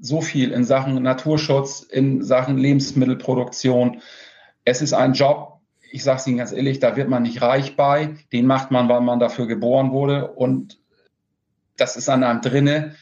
so 0.00 0.20
viel 0.20 0.52
in 0.52 0.64
Sachen 0.64 1.02
Naturschutz, 1.02 1.80
in 1.80 2.22
Sachen 2.22 2.58
Lebensmittelproduktion. 2.58 4.00
Es 4.64 4.82
ist 4.82 4.92
ein 4.92 5.12
Job, 5.12 5.60
ich 5.92 6.04
sage 6.04 6.18
es 6.18 6.26
Ihnen 6.26 6.38
ganz 6.38 6.52
ehrlich, 6.52 6.78
da 6.78 6.96
wird 6.96 7.08
man 7.08 7.22
nicht 7.22 7.42
reich 7.42 7.76
bei. 7.76 8.14
Den 8.32 8.46
macht 8.46 8.70
man, 8.70 8.88
weil 8.88 9.00
man 9.00 9.18
dafür 9.18 9.46
geboren 9.46 9.92
wurde 9.92 10.32
und 10.32 10.78
das 11.76 11.96
ist 11.96 12.08
an 12.08 12.22
einem 12.22 12.40
drinne. 12.40 12.94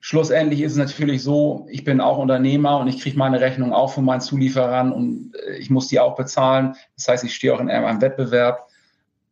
Schlussendlich 0.00 0.62
ist 0.62 0.72
es 0.72 0.78
natürlich 0.78 1.22
so, 1.22 1.66
ich 1.70 1.84
bin 1.84 2.00
auch 2.00 2.18
Unternehmer 2.18 2.78
und 2.78 2.88
ich 2.88 3.00
kriege 3.00 3.16
meine 3.16 3.40
Rechnung 3.40 3.72
auch 3.72 3.92
von 3.92 4.04
meinen 4.04 4.20
Zulieferern 4.20 4.92
und 4.92 5.32
äh, 5.46 5.56
ich 5.56 5.70
muss 5.70 5.88
die 5.88 6.00
auch 6.00 6.16
bezahlen. 6.16 6.74
Das 6.96 7.08
heißt, 7.08 7.24
ich 7.24 7.34
stehe 7.34 7.54
auch 7.54 7.60
in 7.60 7.70
einem 7.70 8.00
Wettbewerb. 8.00 8.66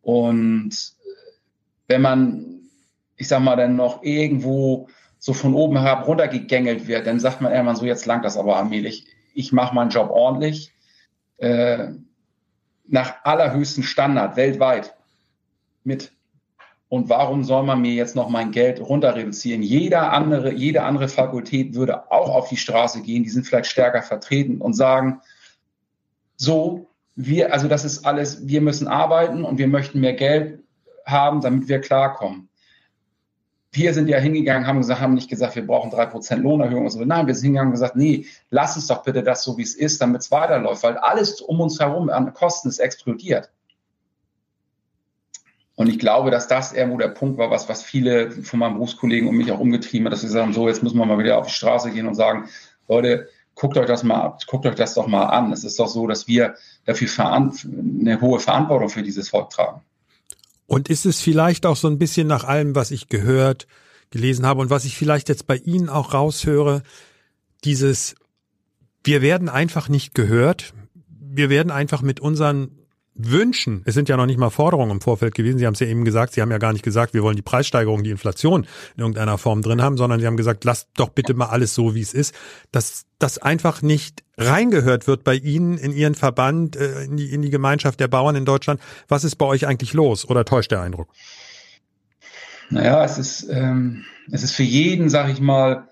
Und 0.01 0.93
wenn 1.87 2.01
man 2.01 2.60
ich 3.21 3.27
sag 3.27 3.39
mal, 3.41 3.55
dann 3.55 3.75
noch 3.75 4.01
irgendwo 4.01 4.87
so 5.19 5.33
von 5.33 5.53
oben 5.53 5.79
herab 5.79 6.07
runtergegängelt 6.07 6.87
wird, 6.87 7.05
dann 7.05 7.19
sagt 7.19 7.39
man 7.39 7.51
irgendwann 7.51 7.75
so, 7.75 7.85
jetzt 7.85 8.07
langt 8.07 8.25
das 8.25 8.35
aber 8.35 8.57
allmählich. 8.57 9.05
ich 9.35 9.53
mache 9.53 9.75
meinen 9.75 9.91
Job 9.91 10.09
ordentlich, 10.09 10.73
äh, 11.37 11.89
nach 12.87 13.23
allerhöchsten 13.23 13.83
Standard 13.83 14.35
weltweit 14.35 14.95
mit. 15.83 16.11
Und 16.89 17.09
warum 17.09 17.43
soll 17.43 17.63
man 17.63 17.79
mir 17.79 17.93
jetzt 17.93 18.15
noch 18.15 18.27
mein 18.27 18.51
Geld 18.51 18.81
runter 18.81 19.15
reduzieren? 19.15 19.61
Jeder 19.61 20.11
andere, 20.11 20.51
jede 20.51 20.81
andere 20.81 21.07
Fakultät 21.07 21.75
würde 21.75 22.11
auch 22.11 22.29
auf 22.29 22.49
die 22.49 22.57
Straße 22.57 23.03
gehen, 23.03 23.23
die 23.23 23.29
sind 23.29 23.45
vielleicht 23.45 23.69
stärker 23.69 24.01
vertreten 24.01 24.59
und 24.59 24.73
sagen, 24.73 25.21
so, 26.35 26.89
wir, 27.15 27.53
also 27.53 27.67
das 27.67 27.85
ist 27.85 28.03
alles, 28.03 28.47
wir 28.47 28.61
müssen 28.61 28.87
arbeiten 28.87 29.45
und 29.45 29.59
wir 29.59 29.67
möchten 29.67 29.99
mehr 29.99 30.15
Geld 30.15 30.63
haben, 31.05 31.41
damit 31.41 31.67
wir 31.67 31.79
klarkommen. 31.79 32.49
Wir 33.73 33.93
sind 33.93 34.09
ja 34.09 34.17
hingegangen, 34.17 34.67
haben 34.67 34.79
gesagt, 34.79 34.99
haben 34.99 35.13
nicht 35.13 35.29
gesagt, 35.29 35.55
wir 35.55 35.65
brauchen 35.65 35.91
drei 35.91 36.05
Prozent 36.05 36.43
Lohnerhöhung 36.43 36.85
und 36.85 36.89
so. 36.89 37.05
Nein, 37.05 37.27
wir 37.27 37.35
sind 37.35 37.45
hingegangen 37.45 37.69
und 37.69 37.73
gesagt, 37.75 37.95
nee, 37.95 38.25
lass 38.49 38.75
uns 38.75 38.87
doch 38.87 39.03
bitte 39.03 39.23
das 39.23 39.43
so, 39.43 39.57
wie 39.57 39.61
es 39.61 39.75
ist, 39.75 40.01
damit 40.01 40.21
es 40.21 40.31
weiterläuft, 40.31 40.83
weil 40.83 40.97
alles 40.97 41.39
um 41.39 41.61
uns 41.61 41.79
herum 41.79 42.09
an 42.09 42.33
Kosten 42.33 42.67
ist 42.67 42.79
explodiert. 42.79 43.49
Und 45.75 45.87
ich 45.87 45.99
glaube, 45.99 46.31
dass 46.31 46.47
das 46.47 46.73
irgendwo 46.73 46.97
der 46.97 47.07
Punkt 47.07 47.37
war, 47.37 47.49
was, 47.49 47.69
was 47.69 47.81
viele 47.81 48.29
von 48.31 48.59
meinen 48.59 48.73
Berufskollegen 48.73 49.27
und 49.27 49.37
mich 49.37 49.51
auch 49.51 49.59
umgetrieben 49.59 50.05
hat, 50.05 50.13
dass 50.13 50.21
sie 50.21 50.27
sagen, 50.27 50.53
so, 50.53 50.67
jetzt 50.67 50.83
müssen 50.83 50.97
wir 50.97 51.05
mal 51.05 51.17
wieder 51.17 51.37
auf 51.37 51.47
die 51.47 51.53
Straße 51.53 51.91
gehen 51.91 52.07
und 52.07 52.15
sagen, 52.15 52.49
Leute, 52.87 53.29
guckt 53.55 53.77
euch 53.77 53.87
das 53.87 54.03
mal 54.03 54.21
ab, 54.21 54.41
guckt 54.47 54.65
euch 54.65 54.75
das 54.75 54.93
doch 54.95 55.07
mal 55.07 55.25
an. 55.25 55.51
Es 55.51 55.63
ist 55.63 55.79
doch 55.79 55.87
so, 55.87 56.07
dass 56.07 56.27
wir 56.27 56.55
dafür 56.85 57.07
eine 57.25 58.19
hohe 58.19 58.39
Verantwortung 58.39 58.89
für 58.89 59.01
dieses 59.01 59.29
Volk 59.29 59.49
tragen. 59.49 59.81
Und 60.71 60.87
ist 60.87 61.05
es 61.05 61.19
vielleicht 61.19 61.65
auch 61.65 61.75
so 61.75 61.89
ein 61.89 61.97
bisschen 61.97 62.27
nach 62.27 62.45
allem, 62.45 62.75
was 62.75 62.91
ich 62.91 63.09
gehört, 63.09 63.67
gelesen 64.09 64.45
habe 64.45 64.61
und 64.61 64.69
was 64.69 64.85
ich 64.85 64.95
vielleicht 64.95 65.27
jetzt 65.27 65.45
bei 65.45 65.57
Ihnen 65.57 65.89
auch 65.89 66.13
raushöre, 66.13 66.81
dieses, 67.65 68.15
wir 69.03 69.21
werden 69.21 69.49
einfach 69.49 69.89
nicht 69.89 70.15
gehört. 70.15 70.73
Wir 71.09 71.49
werden 71.49 71.73
einfach 71.73 72.01
mit 72.01 72.21
unseren 72.21 72.80
wünschen, 73.13 73.81
es 73.85 73.93
sind 73.93 74.09
ja 74.09 74.17
noch 74.17 74.25
nicht 74.25 74.39
mal 74.39 74.49
Forderungen 74.49 74.91
im 74.91 75.01
Vorfeld 75.01 75.35
gewesen, 75.35 75.57
Sie 75.59 75.65
haben 75.65 75.73
es 75.73 75.79
ja 75.79 75.87
eben 75.87 76.05
gesagt, 76.05 76.33
Sie 76.33 76.41
haben 76.41 76.51
ja 76.51 76.57
gar 76.57 76.73
nicht 76.73 76.83
gesagt, 76.83 77.13
wir 77.13 77.23
wollen 77.23 77.35
die 77.35 77.41
Preissteigerung, 77.41 78.03
die 78.03 78.09
Inflation 78.09 78.65
in 78.95 79.01
irgendeiner 79.01 79.37
Form 79.37 79.61
drin 79.61 79.81
haben, 79.81 79.97
sondern 79.97 80.19
Sie 80.19 80.27
haben 80.27 80.37
gesagt, 80.37 80.63
lasst 80.63 80.89
doch 80.95 81.09
bitte 81.09 81.33
mal 81.33 81.47
alles 81.47 81.75
so, 81.75 81.93
wie 81.93 82.01
es 82.01 82.13
ist, 82.13 82.33
dass 82.71 83.05
das 83.19 83.37
einfach 83.37 83.81
nicht 83.81 84.23
reingehört 84.37 85.07
wird 85.07 85.23
bei 85.23 85.35
Ihnen 85.35 85.77
in 85.77 85.91
Ihren 85.91 86.15
Verband, 86.15 86.75
äh, 86.75 87.03
in 87.03 87.17
die, 87.17 87.31
in 87.31 87.41
die 87.41 87.49
Gemeinschaft 87.49 87.99
der 87.99 88.07
Bauern 88.07 88.35
in 88.35 88.45
Deutschland. 88.45 88.79
Was 89.07 89.23
ist 89.23 89.35
bei 89.35 89.45
euch 89.45 89.67
eigentlich 89.67 89.93
los 89.93 90.27
oder 90.27 90.45
täuscht 90.45 90.71
der 90.71 90.81
Eindruck? 90.81 91.09
Naja, 92.69 93.03
es 93.03 93.17
ist, 93.17 93.47
ähm, 93.49 94.05
es 94.31 94.43
ist 94.43 94.53
für 94.53 94.63
jeden, 94.63 95.09
sag 95.09 95.29
ich 95.29 95.41
mal, 95.41 95.89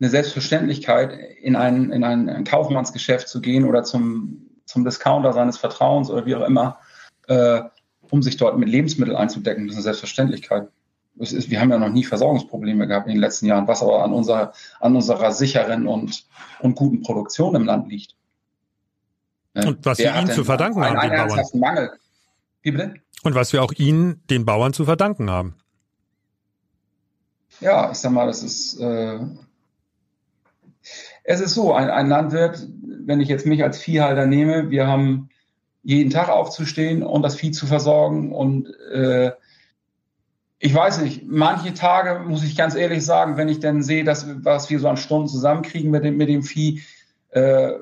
eine 0.00 0.10
Selbstverständlichkeit, 0.10 1.12
in 1.40 1.54
ein, 1.54 1.92
in 1.92 2.02
ein, 2.02 2.28
ein 2.28 2.44
Kaufmannsgeschäft 2.44 3.28
zu 3.28 3.40
gehen 3.40 3.64
oder 3.64 3.84
zum 3.84 4.48
zum 4.72 4.84
Discounter 4.84 5.32
seines 5.32 5.58
Vertrauens 5.58 6.10
oder 6.10 6.24
wie 6.24 6.34
auch 6.34 6.46
immer, 6.46 6.78
äh, 7.28 7.62
um 8.10 8.22
sich 8.22 8.36
dort 8.36 8.58
mit 8.58 8.68
Lebensmitteln 8.68 9.16
einzudecken. 9.16 9.66
Das 9.66 9.74
ist 9.74 9.78
eine 9.78 9.84
Selbstverständlichkeit. 9.84 10.68
Ist, 11.16 11.50
wir 11.50 11.60
haben 11.60 11.70
ja 11.70 11.78
noch 11.78 11.90
nie 11.90 12.04
Versorgungsprobleme 12.04 12.86
gehabt 12.86 13.06
in 13.06 13.12
den 13.12 13.20
letzten 13.20 13.46
Jahren, 13.46 13.68
was 13.68 13.82
aber 13.82 14.02
an 14.02 14.12
unserer, 14.14 14.54
an 14.80 14.96
unserer 14.96 15.32
sicheren 15.32 15.86
und, 15.86 16.24
und 16.60 16.74
guten 16.74 17.02
Produktion 17.02 17.54
im 17.54 17.64
Land 17.64 17.88
liegt. 17.90 18.16
Ne? 19.54 19.66
Und 19.66 19.84
was 19.84 19.98
wir 19.98 20.14
ihnen 20.14 20.30
zu 20.30 20.44
verdanken 20.44 20.82
haben, 20.82 21.10
den 21.10 21.28
Bauern. 21.28 21.46
Mangel. 21.54 21.92
Wie 22.62 22.70
bitte? 22.70 22.94
Und 23.22 23.34
was 23.34 23.52
wir 23.52 23.62
auch 23.62 23.72
ihnen, 23.72 24.22
den 24.30 24.46
Bauern, 24.46 24.72
zu 24.72 24.86
verdanken 24.86 25.30
haben. 25.30 25.54
Ja, 27.60 27.90
ich 27.90 27.98
sag 27.98 28.10
mal, 28.12 28.26
das 28.26 28.42
ist, 28.42 28.80
äh, 28.80 29.18
es 31.24 31.40
ist 31.40 31.54
so, 31.54 31.74
ein, 31.74 31.90
ein 31.90 32.08
Landwirt 32.08 32.66
wenn 33.06 33.20
ich 33.20 33.28
jetzt 33.28 33.46
mich 33.46 33.62
als 33.62 33.78
Viehhalter 33.78 34.26
nehme, 34.26 34.70
wir 34.70 34.86
haben 34.86 35.28
jeden 35.82 36.10
Tag 36.10 36.28
aufzustehen 36.28 37.02
und 37.02 37.22
das 37.22 37.36
Vieh 37.36 37.50
zu 37.50 37.66
versorgen. 37.66 38.32
Und 38.32 38.68
äh, 38.92 39.32
ich 40.58 40.74
weiß 40.74 41.00
nicht, 41.02 41.24
manche 41.26 41.74
Tage, 41.74 42.20
muss 42.20 42.44
ich 42.44 42.56
ganz 42.56 42.74
ehrlich 42.74 43.04
sagen, 43.04 43.36
wenn 43.36 43.48
ich 43.48 43.60
dann 43.60 43.82
sehe, 43.82 44.04
dass, 44.04 44.26
was 44.44 44.70
wir 44.70 44.78
so 44.78 44.88
an 44.88 44.96
Stunden 44.96 45.28
zusammenkriegen 45.28 45.90
mit 45.90 46.04
dem, 46.04 46.16
mit 46.16 46.28
dem 46.28 46.42
Vieh, 46.42 46.82
äh, 47.30 47.72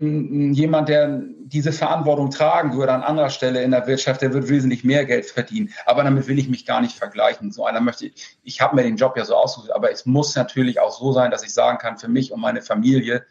jemand, 0.00 0.88
der 0.88 1.22
diese 1.44 1.72
Verantwortung 1.72 2.30
tragen 2.30 2.74
würde 2.74 2.92
an 2.94 3.02
anderer 3.02 3.28
Stelle 3.28 3.62
in 3.62 3.72
der 3.72 3.86
Wirtschaft, 3.86 4.22
der 4.22 4.32
wird 4.32 4.48
wesentlich 4.48 4.82
mehr 4.82 5.04
Geld 5.04 5.26
verdienen. 5.26 5.74
Aber 5.84 6.02
damit 6.02 6.26
will 6.26 6.38
ich 6.38 6.48
mich 6.48 6.64
gar 6.64 6.80
nicht 6.80 6.96
vergleichen. 6.96 7.52
So 7.52 7.66
einer 7.66 7.80
möchte, 7.80 8.10
ich 8.42 8.60
habe 8.62 8.76
mir 8.76 8.82
den 8.82 8.96
Job 8.96 9.14
ja 9.18 9.26
so 9.26 9.34
ausgesucht, 9.34 9.72
aber 9.74 9.92
es 9.92 10.06
muss 10.06 10.34
natürlich 10.34 10.80
auch 10.80 10.92
so 10.92 11.12
sein, 11.12 11.30
dass 11.30 11.42
ich 11.42 11.52
sagen 11.52 11.76
kann, 11.76 11.98
für 11.98 12.08
mich 12.08 12.32
und 12.32 12.40
meine 12.40 12.62
Familie, 12.62 13.26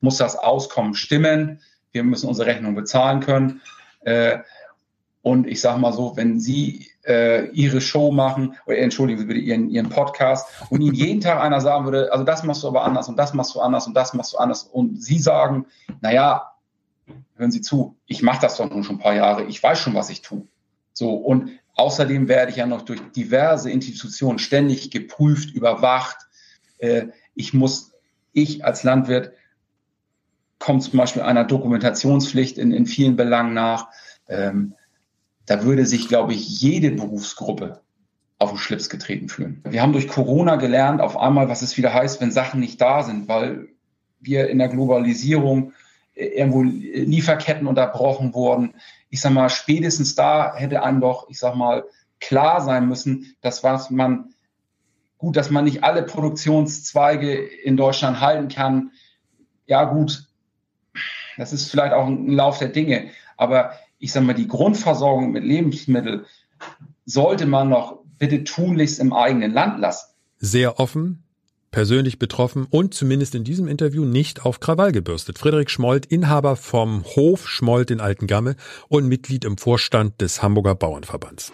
muss 0.00 0.18
das 0.18 0.36
Auskommen 0.36 0.94
stimmen. 0.94 1.60
Wir 1.92 2.04
müssen 2.04 2.28
unsere 2.28 2.48
Rechnung 2.48 2.74
bezahlen 2.74 3.20
können. 3.20 3.60
Äh, 4.00 4.38
und 5.22 5.46
ich 5.46 5.60
sage 5.60 5.80
mal 5.80 5.92
so, 5.92 6.16
wenn 6.16 6.40
Sie 6.40 6.88
äh, 7.06 7.48
Ihre 7.50 7.80
Show 7.80 8.12
machen, 8.12 8.56
oder 8.66 8.78
entschuldigen 8.78 9.20
Sie 9.20 9.26
bitte 9.26 9.40
Ihren, 9.40 9.68
Ihren 9.68 9.88
Podcast, 9.88 10.46
und 10.70 10.80
Ihnen 10.80 10.94
jeden 10.94 11.20
Tag 11.20 11.40
einer 11.40 11.60
sagen 11.60 11.84
würde, 11.84 12.12
also 12.12 12.24
das 12.24 12.44
machst 12.44 12.62
du 12.62 12.68
aber 12.68 12.84
anders 12.84 13.08
und 13.08 13.16
das 13.16 13.34
machst 13.34 13.54
du 13.54 13.60
anders 13.60 13.86
und 13.86 13.94
das 13.94 14.14
machst 14.14 14.32
du 14.32 14.38
anders, 14.38 14.62
und 14.62 15.02
Sie 15.02 15.18
sagen, 15.18 15.66
naja, 16.00 16.52
hören 17.36 17.50
Sie 17.50 17.60
zu, 17.60 17.96
ich 18.06 18.22
mache 18.22 18.40
das 18.40 18.56
doch 18.56 18.70
nun 18.70 18.84
schon 18.84 18.96
ein 18.96 19.00
paar 19.00 19.14
Jahre, 19.14 19.44
ich 19.44 19.62
weiß 19.62 19.78
schon, 19.78 19.94
was 19.94 20.10
ich 20.10 20.22
tue. 20.22 20.46
So, 20.92 21.14
und 21.14 21.50
außerdem 21.74 22.28
werde 22.28 22.50
ich 22.50 22.56
ja 22.56 22.66
noch 22.66 22.82
durch 22.82 23.00
diverse 23.12 23.70
Institutionen 23.70 24.38
ständig 24.38 24.90
geprüft, 24.90 25.50
überwacht. 25.50 26.16
Äh, 26.78 27.08
ich 27.34 27.54
muss, 27.54 27.92
ich 28.32 28.64
als 28.64 28.82
Landwirt 28.82 29.32
kommt 30.58 30.82
zum 30.82 30.98
Beispiel 30.98 31.22
einer 31.22 31.44
Dokumentationspflicht 31.44 32.58
in, 32.58 32.72
in 32.72 32.86
vielen 32.86 33.16
Belangen 33.16 33.54
nach. 33.54 33.88
Ähm, 34.28 34.74
da 35.46 35.64
würde 35.64 35.86
sich, 35.86 36.08
glaube 36.08 36.34
ich, 36.34 36.60
jede 36.60 36.90
Berufsgruppe 36.90 37.80
auf 38.38 38.50
den 38.50 38.58
Schlips 38.58 38.88
getreten 38.88 39.28
fühlen. 39.28 39.62
Wir 39.68 39.82
haben 39.82 39.92
durch 39.92 40.08
Corona 40.08 40.56
gelernt, 40.56 41.00
auf 41.00 41.16
einmal, 41.16 41.48
was 41.48 41.62
es 41.62 41.76
wieder 41.76 41.92
heißt, 41.92 42.20
wenn 42.20 42.30
Sachen 42.30 42.60
nicht 42.60 42.80
da 42.80 43.02
sind, 43.02 43.28
weil 43.28 43.68
wir 44.20 44.48
in 44.48 44.58
der 44.58 44.68
Globalisierung 44.68 45.72
äh, 46.14 46.26
irgendwo 46.26 46.62
Lieferketten 46.62 47.66
unterbrochen 47.66 48.34
wurden. 48.34 48.74
Ich 49.10 49.20
sag 49.20 49.32
mal, 49.32 49.48
spätestens 49.48 50.14
da 50.14 50.54
hätte 50.54 50.82
einem 50.82 51.00
doch, 51.00 51.28
ich 51.28 51.38
sag 51.38 51.54
mal, 51.54 51.84
klar 52.20 52.60
sein 52.60 52.88
müssen, 52.88 53.36
dass 53.40 53.64
was 53.64 53.90
man, 53.90 54.34
gut, 55.18 55.36
dass 55.36 55.50
man 55.50 55.64
nicht 55.64 55.84
alle 55.84 56.02
Produktionszweige 56.02 57.34
in 57.34 57.76
Deutschland 57.76 58.20
halten 58.20 58.48
kann. 58.48 58.90
Ja, 59.66 59.84
gut, 59.84 60.27
das 61.38 61.52
ist 61.52 61.70
vielleicht 61.70 61.94
auch 61.94 62.06
ein 62.06 62.28
Lauf 62.28 62.58
der 62.58 62.68
Dinge. 62.68 63.08
Aber 63.36 63.72
ich 63.98 64.12
sage 64.12 64.26
mal, 64.26 64.34
die 64.34 64.48
Grundversorgung 64.48 65.32
mit 65.32 65.44
Lebensmitteln 65.44 66.26
sollte 67.06 67.46
man 67.46 67.68
noch 67.70 68.00
bitte 68.18 68.44
tunlichst 68.44 68.98
im 68.98 69.12
eigenen 69.12 69.52
Land 69.52 69.80
lassen. 69.80 70.12
Sehr 70.38 70.78
offen, 70.78 71.22
persönlich 71.70 72.18
betroffen 72.18 72.66
und 72.68 72.94
zumindest 72.94 73.34
in 73.34 73.44
diesem 73.44 73.68
Interview 73.68 74.04
nicht 74.04 74.44
auf 74.44 74.60
Krawall 74.60 74.92
gebürstet. 74.92 75.38
Friedrich 75.38 75.70
Schmold, 75.70 76.06
Inhaber 76.06 76.56
vom 76.56 77.04
Hof 77.04 77.48
Schmold 77.48 77.90
in 77.90 78.00
Altengamme 78.00 78.56
und 78.88 79.06
Mitglied 79.06 79.44
im 79.44 79.56
Vorstand 79.58 80.20
des 80.20 80.42
Hamburger 80.42 80.74
Bauernverbands. 80.74 81.52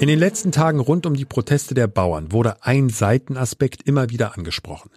In 0.00 0.06
den 0.06 0.18
letzten 0.18 0.52
Tagen 0.52 0.80
rund 0.80 1.06
um 1.06 1.14
die 1.14 1.24
Proteste 1.24 1.74
der 1.74 1.88
Bauern 1.88 2.32
wurde 2.32 2.62
ein 2.62 2.88
Seitenaspekt 2.88 3.82
immer 3.84 4.10
wieder 4.10 4.36
angesprochen 4.36 4.90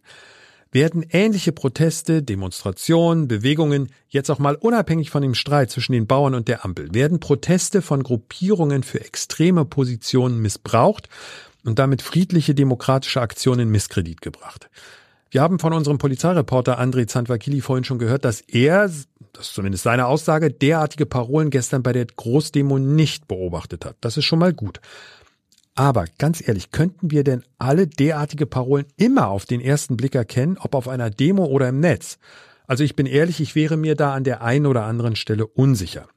werden 0.72 1.06
ähnliche 1.10 1.51
Proteste, 1.51 2.24
Demonstrationen, 2.24 3.28
Bewegungen, 3.28 3.90
jetzt 4.10 4.30
auch 4.32 4.40
mal 4.40 4.56
unabhängig 4.56 5.10
von 5.10 5.22
dem 5.22 5.36
Streit 5.36 5.70
zwischen 5.70 5.92
den 5.92 6.08
Bauern 6.08 6.34
und 6.34 6.48
der 6.48 6.63
Ampel, 6.63 6.94
werden 6.94 7.20
Proteste 7.20 7.82
von 7.82 8.04
Gruppierungen 8.04 8.84
für 8.84 9.01
extreme 9.01 9.66
Positionen 9.66 10.42
missbraucht 10.42 11.10
und 11.66 11.78
damit 11.78 12.01
friedliche 12.01 12.56
demokratische 12.56 13.22
Aktionen 13.22 13.62
in 13.62 13.70
Misskredit 13.70 14.22
gebracht. 14.22 14.70
Wir 15.30 15.42
haben 15.42 15.60
von 15.60 15.72
unserem 15.72 15.98
Polizeireporter 15.98 16.80
André 16.80 17.08
Zantwakili 17.08 17.62
vorhin 17.62 17.86
schon 17.86 18.00
gehört, 18.00 18.25
dass 18.25 18.42
er, 18.42 18.88
das 18.88 19.08
ist 19.40 19.54
zumindest 19.54 19.84
seine 19.84 20.08
Aussage, 20.08 20.51
derartige 20.51 21.06
Parolen 21.06 21.50
gestern 21.50 21.84
bei 21.84 21.94
der 21.94 22.06
Großdemo 22.06 22.80
nicht 22.80 23.30
beobachtet 23.30 23.86
hat. 23.86 23.96
Das 24.01 24.18
ist 24.18 24.25
schon 24.25 24.40
mal 24.40 24.54
gut. 24.54 24.82
Aber 25.75 26.06
ganz 26.18 26.46
ehrlich, 26.46 26.72
könnten 26.72 27.12
wir 27.12 27.24
denn 27.24 27.44
alle 27.58 27.88
derartige 27.88 28.46
Parolen 28.46 28.86
immer 28.98 29.30
auf 29.30 29.46
den 29.46 29.62
ersten 29.62 29.98
Blick 29.98 30.16
erkennen, 30.16 30.58
ob 30.60 30.75
auf 30.75 30.88
einer 30.88 31.10
Demo 31.10 31.46
oder 31.46 31.70
im 31.70 31.80
Netz? 31.80 32.18
Also 32.68 32.84
ich 32.84 32.96
bin 32.96 33.06
ehrlich, 33.06 33.40
ich 33.40 33.56
wäre 33.56 33.78
mir 33.78 33.96
da 33.96 34.13
an 34.13 34.24
der 34.24 34.42
einen 34.42 34.66
oder 34.66 34.86
anderen 34.86 35.16
Stelle 35.16 35.48
unsicher. 35.48 36.08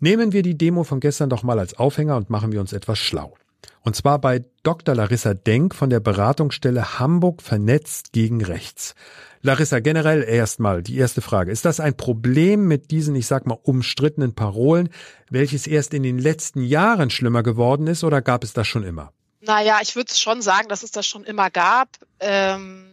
Nehmen 0.00 0.32
wir 0.32 0.42
die 0.42 0.56
Demo 0.56 0.84
von 0.84 1.00
gestern 1.00 1.30
doch 1.30 1.42
mal 1.42 1.58
als 1.58 1.74
Aufhänger 1.74 2.16
und 2.16 2.30
machen 2.30 2.52
wir 2.52 2.60
uns 2.60 2.72
etwas 2.72 2.98
schlau. 2.98 3.34
Und 3.82 3.96
zwar 3.96 4.18
bei 4.18 4.44
Dr. 4.62 4.94
Larissa 4.94 5.34
Denk 5.34 5.74
von 5.74 5.90
der 5.90 6.00
Beratungsstelle 6.00 6.98
Hamburg 6.98 7.42
vernetzt 7.42 8.12
gegen 8.12 8.44
rechts. 8.44 8.94
Larissa, 9.42 9.80
generell 9.80 10.22
erstmal 10.22 10.82
die 10.82 10.98
erste 10.98 11.22
Frage. 11.22 11.50
Ist 11.50 11.64
das 11.64 11.80
ein 11.80 11.96
Problem 11.96 12.68
mit 12.68 12.90
diesen, 12.90 13.16
ich 13.16 13.26
sag 13.26 13.46
mal, 13.46 13.58
umstrittenen 13.62 14.34
Parolen, 14.34 14.90
welches 15.30 15.66
erst 15.66 15.94
in 15.94 16.02
den 16.02 16.18
letzten 16.18 16.62
Jahren 16.62 17.08
schlimmer 17.08 17.42
geworden 17.42 17.86
ist 17.86 18.04
oder 18.04 18.20
gab 18.20 18.44
es 18.44 18.52
das 18.52 18.68
schon 18.68 18.84
immer? 18.84 19.12
Naja, 19.40 19.78
ich 19.80 19.96
würde 19.96 20.14
schon 20.14 20.42
sagen, 20.42 20.68
dass 20.68 20.82
es 20.82 20.90
das 20.90 21.06
schon 21.06 21.24
immer 21.24 21.50
gab. 21.50 21.88
Ähm 22.20 22.86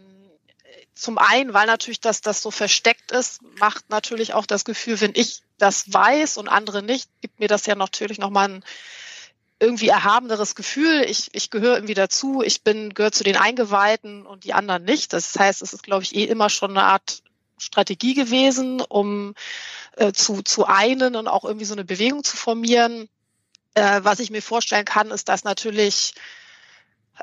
zum 0.98 1.16
einen, 1.16 1.54
weil 1.54 1.66
natürlich 1.66 2.00
das, 2.00 2.22
das 2.22 2.42
so 2.42 2.50
versteckt 2.50 3.12
ist, 3.12 3.40
macht 3.60 3.88
natürlich 3.88 4.34
auch 4.34 4.46
das 4.46 4.64
Gefühl, 4.64 5.00
wenn 5.00 5.12
ich 5.14 5.42
das 5.56 5.92
weiß 5.92 6.38
und 6.38 6.48
andere 6.48 6.82
nicht, 6.82 7.08
gibt 7.20 7.38
mir 7.38 7.46
das 7.46 7.66
ja 7.66 7.76
natürlich 7.76 8.18
nochmal 8.18 8.48
ein 8.48 8.64
irgendwie 9.60 9.88
erhabeneres 9.88 10.54
Gefühl. 10.54 11.04
Ich, 11.08 11.30
ich 11.32 11.50
gehöre 11.50 11.74
irgendwie 11.74 11.94
dazu. 11.94 12.42
Ich 12.42 12.62
bin, 12.62 12.94
gehöre 12.94 13.12
zu 13.12 13.24
den 13.24 13.36
Eingeweihten 13.36 14.24
und 14.24 14.44
die 14.44 14.54
anderen 14.54 14.84
nicht. 14.84 15.12
Das 15.12 15.36
heißt, 15.36 15.62
es 15.62 15.72
ist, 15.72 15.82
glaube 15.82 16.04
ich, 16.04 16.14
eh 16.14 16.24
immer 16.24 16.48
schon 16.48 16.70
eine 16.70 16.84
Art 16.84 17.22
Strategie 17.58 18.14
gewesen, 18.14 18.80
um 18.80 19.34
äh, 19.96 20.12
zu, 20.12 20.42
zu 20.42 20.66
einen 20.66 21.16
und 21.16 21.26
auch 21.26 21.44
irgendwie 21.44 21.64
so 21.64 21.74
eine 21.74 21.84
Bewegung 21.84 22.22
zu 22.22 22.36
formieren. 22.36 23.08
Äh, 23.74 24.00
was 24.04 24.20
ich 24.20 24.30
mir 24.30 24.42
vorstellen 24.42 24.84
kann, 24.84 25.10
ist, 25.10 25.28
dass 25.28 25.42
natürlich 25.42 26.14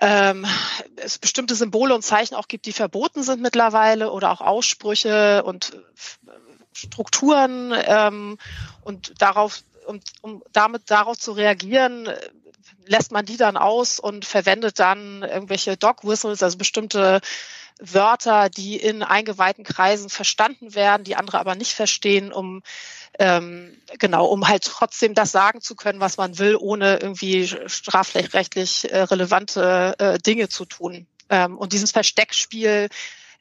ähm, 0.01 0.45
es 0.97 1.17
bestimmte 1.17 1.55
Symbole 1.55 1.95
und 1.95 2.01
Zeichen 2.01 2.35
auch 2.35 2.49
gibt, 2.49 2.65
die 2.65 2.73
verboten 2.73 3.23
sind 3.23 3.41
mittlerweile 3.41 4.11
oder 4.11 4.31
auch 4.31 4.41
Aussprüche 4.41 5.43
und 5.43 5.73
äh, 5.73 6.31
Strukturen 6.73 7.73
ähm, 7.73 8.37
und 8.81 9.21
darauf 9.21 9.63
um, 9.85 9.99
um 10.21 10.43
damit 10.51 10.89
darauf 10.91 11.17
zu 11.17 11.31
reagieren, 11.31 12.09
lässt 12.85 13.11
man 13.11 13.25
die 13.25 13.37
dann 13.37 13.57
aus 13.57 13.99
und 13.99 14.25
verwendet 14.25 14.79
dann 14.79 15.23
irgendwelche 15.23 15.77
Dog 15.77 16.03
Whistles, 16.03 16.43
also 16.43 16.57
bestimmte 16.57 17.21
Wörter, 17.79 18.49
die 18.49 18.77
in 18.77 19.03
eingeweihten 19.03 19.63
Kreisen 19.63 20.09
verstanden 20.09 20.75
werden, 20.75 21.03
die 21.03 21.15
andere 21.15 21.39
aber 21.39 21.55
nicht 21.55 21.73
verstehen, 21.73 22.31
um 22.31 22.63
ähm, 23.19 23.77
genau, 23.99 24.25
um 24.25 24.47
halt 24.47 24.63
trotzdem 24.63 25.13
das 25.13 25.31
sagen 25.31 25.61
zu 25.61 25.75
können, 25.75 25.99
was 25.99 26.17
man 26.17 26.37
will, 26.37 26.55
ohne 26.55 26.97
irgendwie 26.97 27.47
strafrechtlich 27.67 28.91
äh, 28.91 29.01
relevante 29.03 29.95
äh, 29.99 30.17
Dinge 30.19 30.49
zu 30.49 30.65
tun. 30.65 31.07
Ähm, 31.29 31.57
und 31.57 31.73
dieses 31.73 31.91
Versteckspiel, 31.91 32.89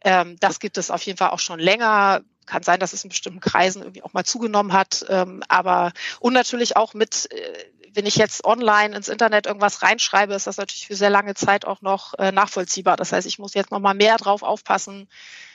ähm, 0.05 0.37
das 0.41 0.61
gibt 0.61 0.79
es 0.79 0.91
auf 0.91 1.03
jeden 1.03 1.19
Fall 1.19 1.31
auch 1.31 1.39
schon 1.41 1.59
länger 1.59 2.23
kann 2.47 2.63
sein, 2.63 2.81
dass 2.81 2.93
es 2.93 3.05
in 3.05 3.11
bestimmten 3.11 3.41
Kreisen 3.41 3.83
irgendwie 3.83 4.03
auch 4.03 4.13
mal 4.13 4.25
zugenommen 4.25 4.73
hat. 4.73 5.05
Ähm, 5.09 5.43
aber 5.49 5.93
und 6.21 6.33
natürlich 6.33 6.77
auch 6.77 6.95
mit, 6.95 7.31
äh, 7.33 7.65
wenn 7.95 8.07
ich 8.07 8.17
jetzt 8.17 8.45
online 8.45 8.97
ins 8.97 9.09
Internet 9.09 9.47
irgendwas 9.47 9.83
reinschreibe, 9.83 10.35
ist 10.35 10.47
das 10.47 10.57
natürlich 10.57 10.87
für 10.87 10.97
sehr 10.97 11.11
lange 11.11 11.35
Zeit 11.35 11.65
auch 11.65 11.81
noch 11.81 12.15
äh, 12.19 12.33
nachvollziehbar. 12.33 12.97
Das 12.97 13.13
heißt, 13.13 13.27
ich 13.27 13.39
muss 13.39 13.55
jetzt 13.55 13.71
noch 13.71 13.81
mal 13.81 13.95
mehr 13.95 14.17
drauf 14.17 14.43
aufpassen, 14.43 15.09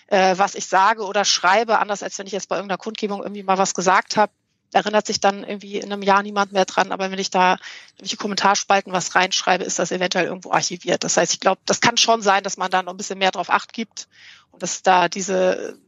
äh, 0.08 0.38
was 0.38 0.55
ich 0.55 0.67
sage 0.67 1.05
oder 1.05 1.25
schreibe, 1.25 1.79
anders 1.79 2.03
als 2.03 2.17
wenn 2.17 2.27
ich 2.27 2.34
jetzt 2.34 2.50
bei 2.50 2.55
irgendeiner 2.55 2.77
Kundgebung 2.77 3.22
irgendwie 3.22 3.43
mal 3.43 3.58
was 3.58 3.74
gesagt 3.74 4.17
habe. 4.17 4.31
Erinnert 4.72 5.08
sich 5.08 5.19
dann 5.19 5.43
irgendwie 5.43 5.77
in 5.77 5.91
einem 5.91 6.03
Jahr 6.03 6.22
niemand 6.22 6.51
mehr 6.51 6.65
dran, 6.65 6.91
aber 6.91 7.10
wenn 7.10 7.17
ich 7.17 7.31
da 7.31 7.58
irgendwelche 7.93 8.17
Kommentarspalten 8.17 8.93
was 8.93 9.15
reinschreibe, 9.15 9.63
ist 9.63 9.79
das 9.79 9.91
eventuell 9.91 10.25
irgendwo 10.25 10.51
archiviert. 10.51 11.03
Das 11.03 11.17
heißt, 11.17 11.34
ich 11.34 11.39
glaube, 11.39 11.60
das 11.65 11.81
kann 11.81 11.98
schon 11.98 12.22
sein, 12.22 12.43
dass 12.43 12.58
man 12.58 12.69
da 12.69 12.84
noch 12.84 12.93
ein 12.93 12.98
bisschen 12.98 13.17
mehr 13.17 13.31
drauf 13.31 13.50
acht 13.50 13.74
gibt 13.74 14.08
und 14.51 14.62
dass 14.62 14.84
da 14.84 15.10
diese 15.10 15.79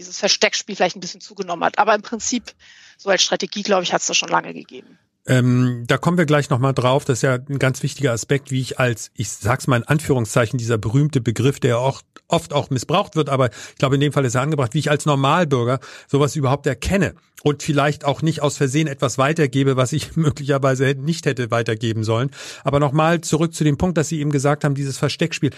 dieses 0.00 0.18
Versteckspiel 0.18 0.74
vielleicht 0.74 0.96
ein 0.96 1.00
bisschen 1.00 1.20
zugenommen 1.20 1.62
hat. 1.64 1.78
Aber 1.78 1.94
im 1.94 2.02
Prinzip, 2.02 2.52
so 2.96 3.10
als 3.10 3.22
Strategie, 3.22 3.62
glaube 3.62 3.84
ich, 3.84 3.92
hat 3.92 4.00
es 4.00 4.06
das 4.06 4.16
schon 4.16 4.30
lange 4.30 4.52
gegeben. 4.54 4.98
Ähm, 5.26 5.84
da 5.86 5.98
kommen 5.98 6.16
wir 6.16 6.24
gleich 6.24 6.48
nochmal 6.48 6.72
drauf. 6.72 7.04
Das 7.04 7.18
ist 7.18 7.22
ja 7.22 7.34
ein 7.34 7.58
ganz 7.58 7.82
wichtiger 7.82 8.12
Aspekt, 8.12 8.50
wie 8.50 8.60
ich 8.60 8.80
als, 8.80 9.10
ich 9.14 9.28
sag's 9.30 9.66
mal 9.66 9.76
in 9.76 9.84
Anführungszeichen, 9.84 10.58
dieser 10.58 10.78
berühmte 10.78 11.20
Begriff, 11.20 11.60
der 11.60 11.78
auch 11.78 12.00
oft 12.26 12.52
auch 12.52 12.70
missbraucht 12.70 13.16
wird, 13.16 13.28
aber 13.28 13.50
ich 13.50 13.78
glaube, 13.78 13.96
in 13.96 14.00
dem 14.00 14.12
Fall 14.12 14.24
ist 14.24 14.34
er 14.34 14.42
angebracht, 14.42 14.72
wie 14.74 14.78
ich 14.78 14.90
als 14.90 15.04
Normalbürger 15.04 15.80
sowas 16.06 16.36
überhaupt 16.36 16.66
erkenne 16.66 17.14
und 17.42 17.62
vielleicht 17.62 18.04
auch 18.04 18.22
nicht 18.22 18.40
aus 18.40 18.56
Versehen 18.56 18.86
etwas 18.86 19.18
weitergebe, 19.18 19.76
was 19.76 19.92
ich 19.92 20.16
möglicherweise 20.16 20.94
nicht 20.96 21.26
hätte 21.26 21.50
weitergeben 21.50 22.04
sollen. 22.04 22.30
Aber 22.64 22.80
nochmal 22.80 23.20
zurück 23.20 23.54
zu 23.54 23.64
dem 23.64 23.76
Punkt, 23.76 23.98
dass 23.98 24.08
Sie 24.08 24.20
eben 24.20 24.30
gesagt 24.30 24.64
haben, 24.64 24.74
dieses 24.74 24.96
Versteckspiel. 24.98 25.50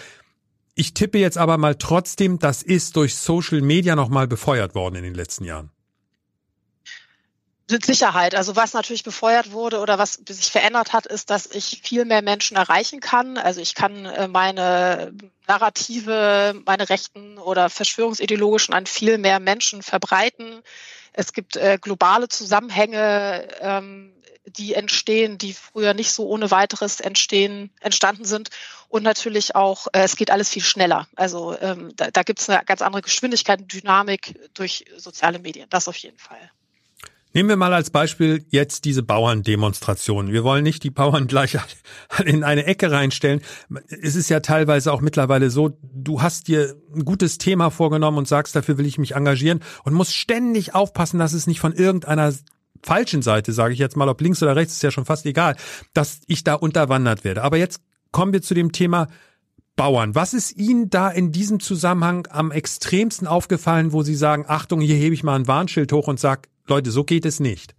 Ich 0.74 0.94
tippe 0.94 1.18
jetzt 1.18 1.36
aber 1.36 1.58
mal 1.58 1.74
trotzdem, 1.74 2.38
das 2.38 2.62
ist 2.62 2.96
durch 2.96 3.16
Social 3.16 3.60
Media 3.60 3.94
nochmal 3.94 4.26
befeuert 4.26 4.74
worden 4.74 4.96
in 4.96 5.02
den 5.04 5.14
letzten 5.14 5.44
Jahren. 5.44 5.70
Mit 7.70 7.86
Sicherheit. 7.86 8.34
Also 8.34 8.56
was 8.56 8.74
natürlich 8.74 9.02
befeuert 9.02 9.52
wurde 9.52 9.78
oder 9.78 9.98
was 9.98 10.20
sich 10.28 10.50
verändert 10.50 10.92
hat, 10.92 11.06
ist, 11.06 11.30
dass 11.30 11.46
ich 11.46 11.80
viel 11.82 12.04
mehr 12.04 12.20
Menschen 12.20 12.56
erreichen 12.56 13.00
kann. 13.00 13.38
Also 13.38 13.60
ich 13.60 13.74
kann 13.74 14.04
äh, 14.04 14.28
meine 14.28 15.14
Narrative, 15.46 16.54
meine 16.66 16.88
rechten 16.88 17.38
oder 17.38 17.70
verschwörungsideologischen 17.70 18.74
an 18.74 18.86
viel 18.86 19.16
mehr 19.16 19.40
Menschen 19.40 19.82
verbreiten. 19.82 20.62
Es 21.12 21.32
gibt 21.32 21.56
äh, 21.56 21.78
globale 21.80 22.28
Zusammenhänge, 22.28 23.48
ähm, 23.60 24.12
die 24.44 24.74
entstehen, 24.74 25.38
die 25.38 25.54
früher 25.54 25.94
nicht 25.94 26.12
so 26.12 26.26
ohne 26.26 26.50
weiteres 26.50 27.00
entstehen, 27.00 27.70
entstanden 27.80 28.24
sind. 28.24 28.50
Und 28.92 29.04
natürlich 29.04 29.56
auch, 29.56 29.86
äh, 29.94 30.00
es 30.00 30.16
geht 30.16 30.30
alles 30.30 30.50
viel 30.50 30.60
schneller. 30.60 31.08
Also 31.16 31.56
ähm, 31.58 31.92
da, 31.96 32.10
da 32.10 32.22
gibt 32.24 32.40
es 32.40 32.50
eine 32.50 32.62
ganz 32.66 32.82
andere 32.82 33.00
Geschwindigkeit 33.00 33.60
Dynamik 33.72 34.38
durch 34.52 34.84
soziale 34.98 35.38
Medien. 35.38 35.66
Das 35.70 35.88
auf 35.88 35.96
jeden 35.96 36.18
Fall. 36.18 36.50
Nehmen 37.32 37.48
wir 37.48 37.56
mal 37.56 37.72
als 37.72 37.88
Beispiel 37.88 38.44
jetzt 38.50 38.84
diese 38.84 39.02
Bauerndemonstrationen. 39.02 40.30
Wir 40.30 40.44
wollen 40.44 40.62
nicht 40.62 40.82
die 40.82 40.90
Bauern 40.90 41.26
gleich 41.26 41.56
in 42.26 42.44
eine 42.44 42.66
Ecke 42.66 42.90
reinstellen. 42.90 43.40
Es 43.88 44.14
ist 44.14 44.28
ja 44.28 44.40
teilweise 44.40 44.92
auch 44.92 45.00
mittlerweile 45.00 45.48
so, 45.48 45.70
du 45.80 46.20
hast 46.20 46.48
dir 46.48 46.76
ein 46.94 47.06
gutes 47.06 47.38
Thema 47.38 47.70
vorgenommen 47.70 48.18
und 48.18 48.28
sagst, 48.28 48.54
dafür 48.54 48.76
will 48.76 48.84
ich 48.84 48.98
mich 48.98 49.14
engagieren 49.14 49.60
und 49.84 49.94
musst 49.94 50.14
ständig 50.14 50.74
aufpassen, 50.74 51.18
dass 51.18 51.32
es 51.32 51.46
nicht 51.46 51.60
von 51.60 51.72
irgendeiner 51.72 52.34
falschen 52.82 53.22
Seite, 53.22 53.54
sage 53.54 53.72
ich 53.72 53.80
jetzt 53.80 53.96
mal, 53.96 54.10
ob 54.10 54.20
links 54.20 54.42
oder 54.42 54.54
rechts, 54.54 54.74
ist 54.74 54.82
ja 54.82 54.90
schon 54.90 55.06
fast 55.06 55.24
egal, 55.24 55.56
dass 55.94 56.20
ich 56.26 56.44
da 56.44 56.52
unterwandert 56.52 57.24
werde. 57.24 57.42
Aber 57.42 57.56
jetzt 57.56 57.80
kommen 58.12 58.32
wir 58.32 58.42
zu 58.42 58.54
dem 58.54 58.72
Thema 58.72 59.08
Bauern. 59.74 60.14
Was 60.14 60.34
ist 60.34 60.56
Ihnen 60.56 60.90
da 60.90 61.08
in 61.08 61.32
diesem 61.32 61.58
Zusammenhang 61.58 62.28
am 62.30 62.52
extremsten 62.52 63.26
aufgefallen, 63.26 63.92
wo 63.92 64.02
Sie 64.02 64.14
sagen, 64.14 64.44
Achtung, 64.46 64.80
hier 64.80 64.96
hebe 64.96 65.14
ich 65.14 65.22
mal 65.22 65.34
ein 65.34 65.48
Warnschild 65.48 65.92
hoch 65.92 66.08
und 66.08 66.20
sag, 66.20 66.48
Leute, 66.66 66.90
so 66.90 67.04
geht 67.04 67.24
es 67.24 67.40
nicht? 67.40 67.74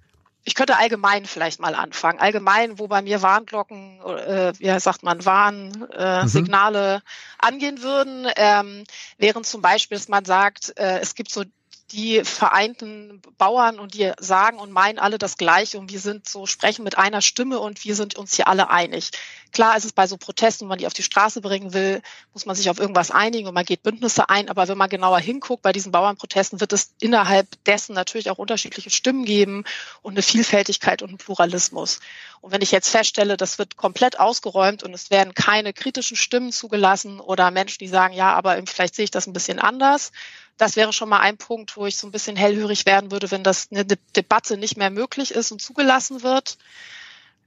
Ich 0.45 0.55
könnte 0.55 0.77
allgemein 0.77 1.25
vielleicht 1.25 1.61
mal 1.61 1.73
anfangen. 1.73 2.19
Allgemein, 2.19 2.77
wo 2.77 2.87
bei 2.87 3.01
mir 3.01 3.21
Warnglocken, 3.21 4.01
äh, 4.01 4.51
wie 4.57 4.77
sagt 4.79 5.03
man, 5.03 5.23
Warnsignale 5.23 6.95
äh, 6.95 6.97
mhm. 6.97 7.01
angehen 7.39 7.81
würden, 7.81 8.27
ähm, 8.35 8.83
wären 9.17 9.45
zum 9.45 9.61
Beispiel, 9.61 9.97
dass 9.97 10.09
man 10.09 10.25
sagt, 10.25 10.73
äh, 10.77 10.99
es 10.99 11.15
gibt 11.15 11.31
so 11.31 11.43
die 11.91 12.23
vereinten 12.23 13.21
Bauern 13.37 13.77
und 13.77 13.93
die 13.93 14.11
sagen 14.19 14.57
und 14.57 14.71
meinen 14.71 14.99
alle 14.99 15.17
das 15.17 15.37
Gleiche 15.37 15.77
und 15.77 15.91
wir 15.91 15.99
sind 15.99 16.27
so, 16.27 16.45
sprechen 16.45 16.83
mit 16.83 16.97
einer 16.97 17.21
Stimme 17.21 17.59
und 17.59 17.83
wir 17.83 17.95
sind 17.95 18.15
uns 18.15 18.35
hier 18.35 18.47
alle 18.47 18.69
einig. 18.69 19.11
Klar 19.51 19.77
ist 19.77 19.85
es 19.85 19.91
bei 19.91 20.07
so 20.07 20.17
Protesten, 20.17 20.65
wenn 20.65 20.69
man 20.69 20.77
die 20.79 20.87
auf 20.87 20.93
die 20.93 21.03
Straße 21.03 21.41
bringen 21.41 21.73
will, 21.73 22.01
muss 22.33 22.47
man 22.47 22.55
sich 22.55 22.71
auf 22.71 22.79
irgendwas 22.79 23.11
einigen 23.11 23.47
und 23.47 23.53
man 23.53 23.65
geht 23.65 23.83
Bündnisse 23.83 24.27
ein. 24.29 24.49
Aber 24.49 24.67
wenn 24.67 24.77
man 24.77 24.89
genauer 24.89 25.19
hinguckt 25.19 25.61
bei 25.61 25.71
diesen 25.71 25.91
Bauernprotesten, 25.91 26.59
wird 26.59 26.73
es 26.73 26.93
innerhalb 26.99 27.47
dessen 27.65 27.93
natürlich 27.93 28.31
auch 28.31 28.39
unterschiedliche 28.39 28.89
Stimmen 28.89 29.25
geben 29.25 29.63
und 30.01 30.13
eine 30.13 30.23
Vielfältigkeit 30.23 31.03
und 31.03 31.09
einen 31.09 31.17
Pluralismus. 31.19 31.99
Und 32.41 32.51
wenn 32.51 32.61
ich 32.61 32.71
jetzt 32.71 32.89
feststelle, 32.89 33.37
das 33.37 33.59
wird 33.59 33.77
komplett 33.77 34.19
ausgeräumt 34.19 34.81
und 34.81 34.93
es 34.93 35.11
werden 35.11 35.35
keine 35.35 35.71
kritischen 35.71 36.17
Stimmen 36.17 36.51
zugelassen 36.51 37.19
oder 37.19 37.51
Menschen, 37.51 37.77
die 37.79 37.87
sagen, 37.87 38.15
ja, 38.15 38.33
aber 38.33 38.59
vielleicht 38.65 38.95
sehe 38.95 39.05
ich 39.05 39.11
das 39.11 39.27
ein 39.27 39.33
bisschen 39.33 39.59
anders, 39.59 40.11
das 40.57 40.75
wäre 40.75 40.93
schon 40.93 41.09
mal 41.09 41.19
ein 41.19 41.37
Punkt, 41.37 41.77
wo 41.77 41.85
ich 41.85 41.97
so 41.97 42.07
ein 42.07 42.11
bisschen 42.11 42.35
hellhörig 42.35 42.85
werden 42.85 43.11
würde, 43.11 43.31
wenn 43.31 43.43
das 43.43 43.69
eine 43.71 43.85
Debatte 43.85 44.57
nicht 44.57 44.77
mehr 44.77 44.89
möglich 44.89 45.31
ist 45.31 45.51
und 45.51 45.61
zugelassen 45.61 46.23
wird. 46.23 46.57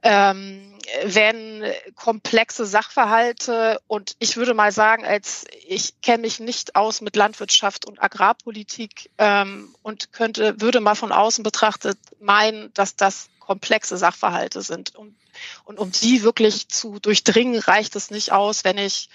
Ähm, 0.03 0.79
wenn 1.05 1.65
komplexe 1.95 2.67
Sachverhalte 2.67 3.81
und 3.87 4.15
ich 4.19 4.37
würde 4.37 4.55
mal 4.55 4.71
sagen, 4.71 5.05
als 5.05 5.47
ich 5.67 6.01
kenne 6.01 6.23
mich 6.23 6.39
nicht 6.39 6.77
aus 6.77 7.01
mit 7.01 7.17
Landwirtschaft 7.17 7.87
und 7.87 8.01
Agrarpolitik 8.01 9.11
ähm, 9.19 9.75
und 9.83 10.13
könnte 10.13 10.61
würde 10.61 10.81
mal 10.81 10.95
von 10.95 11.13
außen 11.13 11.43
betrachtet 11.43 11.99
meinen, 12.21 12.73
dass 12.75 12.95
das 12.95 13.29
komplexe 13.41 13.97
Sachverhalte 13.97 14.63
sind. 14.63 14.95
Und 14.95 15.17
und 15.65 15.79
um 15.79 15.91
die 15.91 16.23
wirklich 16.23 16.69
zu 16.69 16.99
durchdringen 16.99 17.59
reicht 17.59 17.97
es 17.97 18.11
nicht 18.11 18.33
aus, 18.33 18.65
wenn 18.65 18.79
ich 18.79 19.09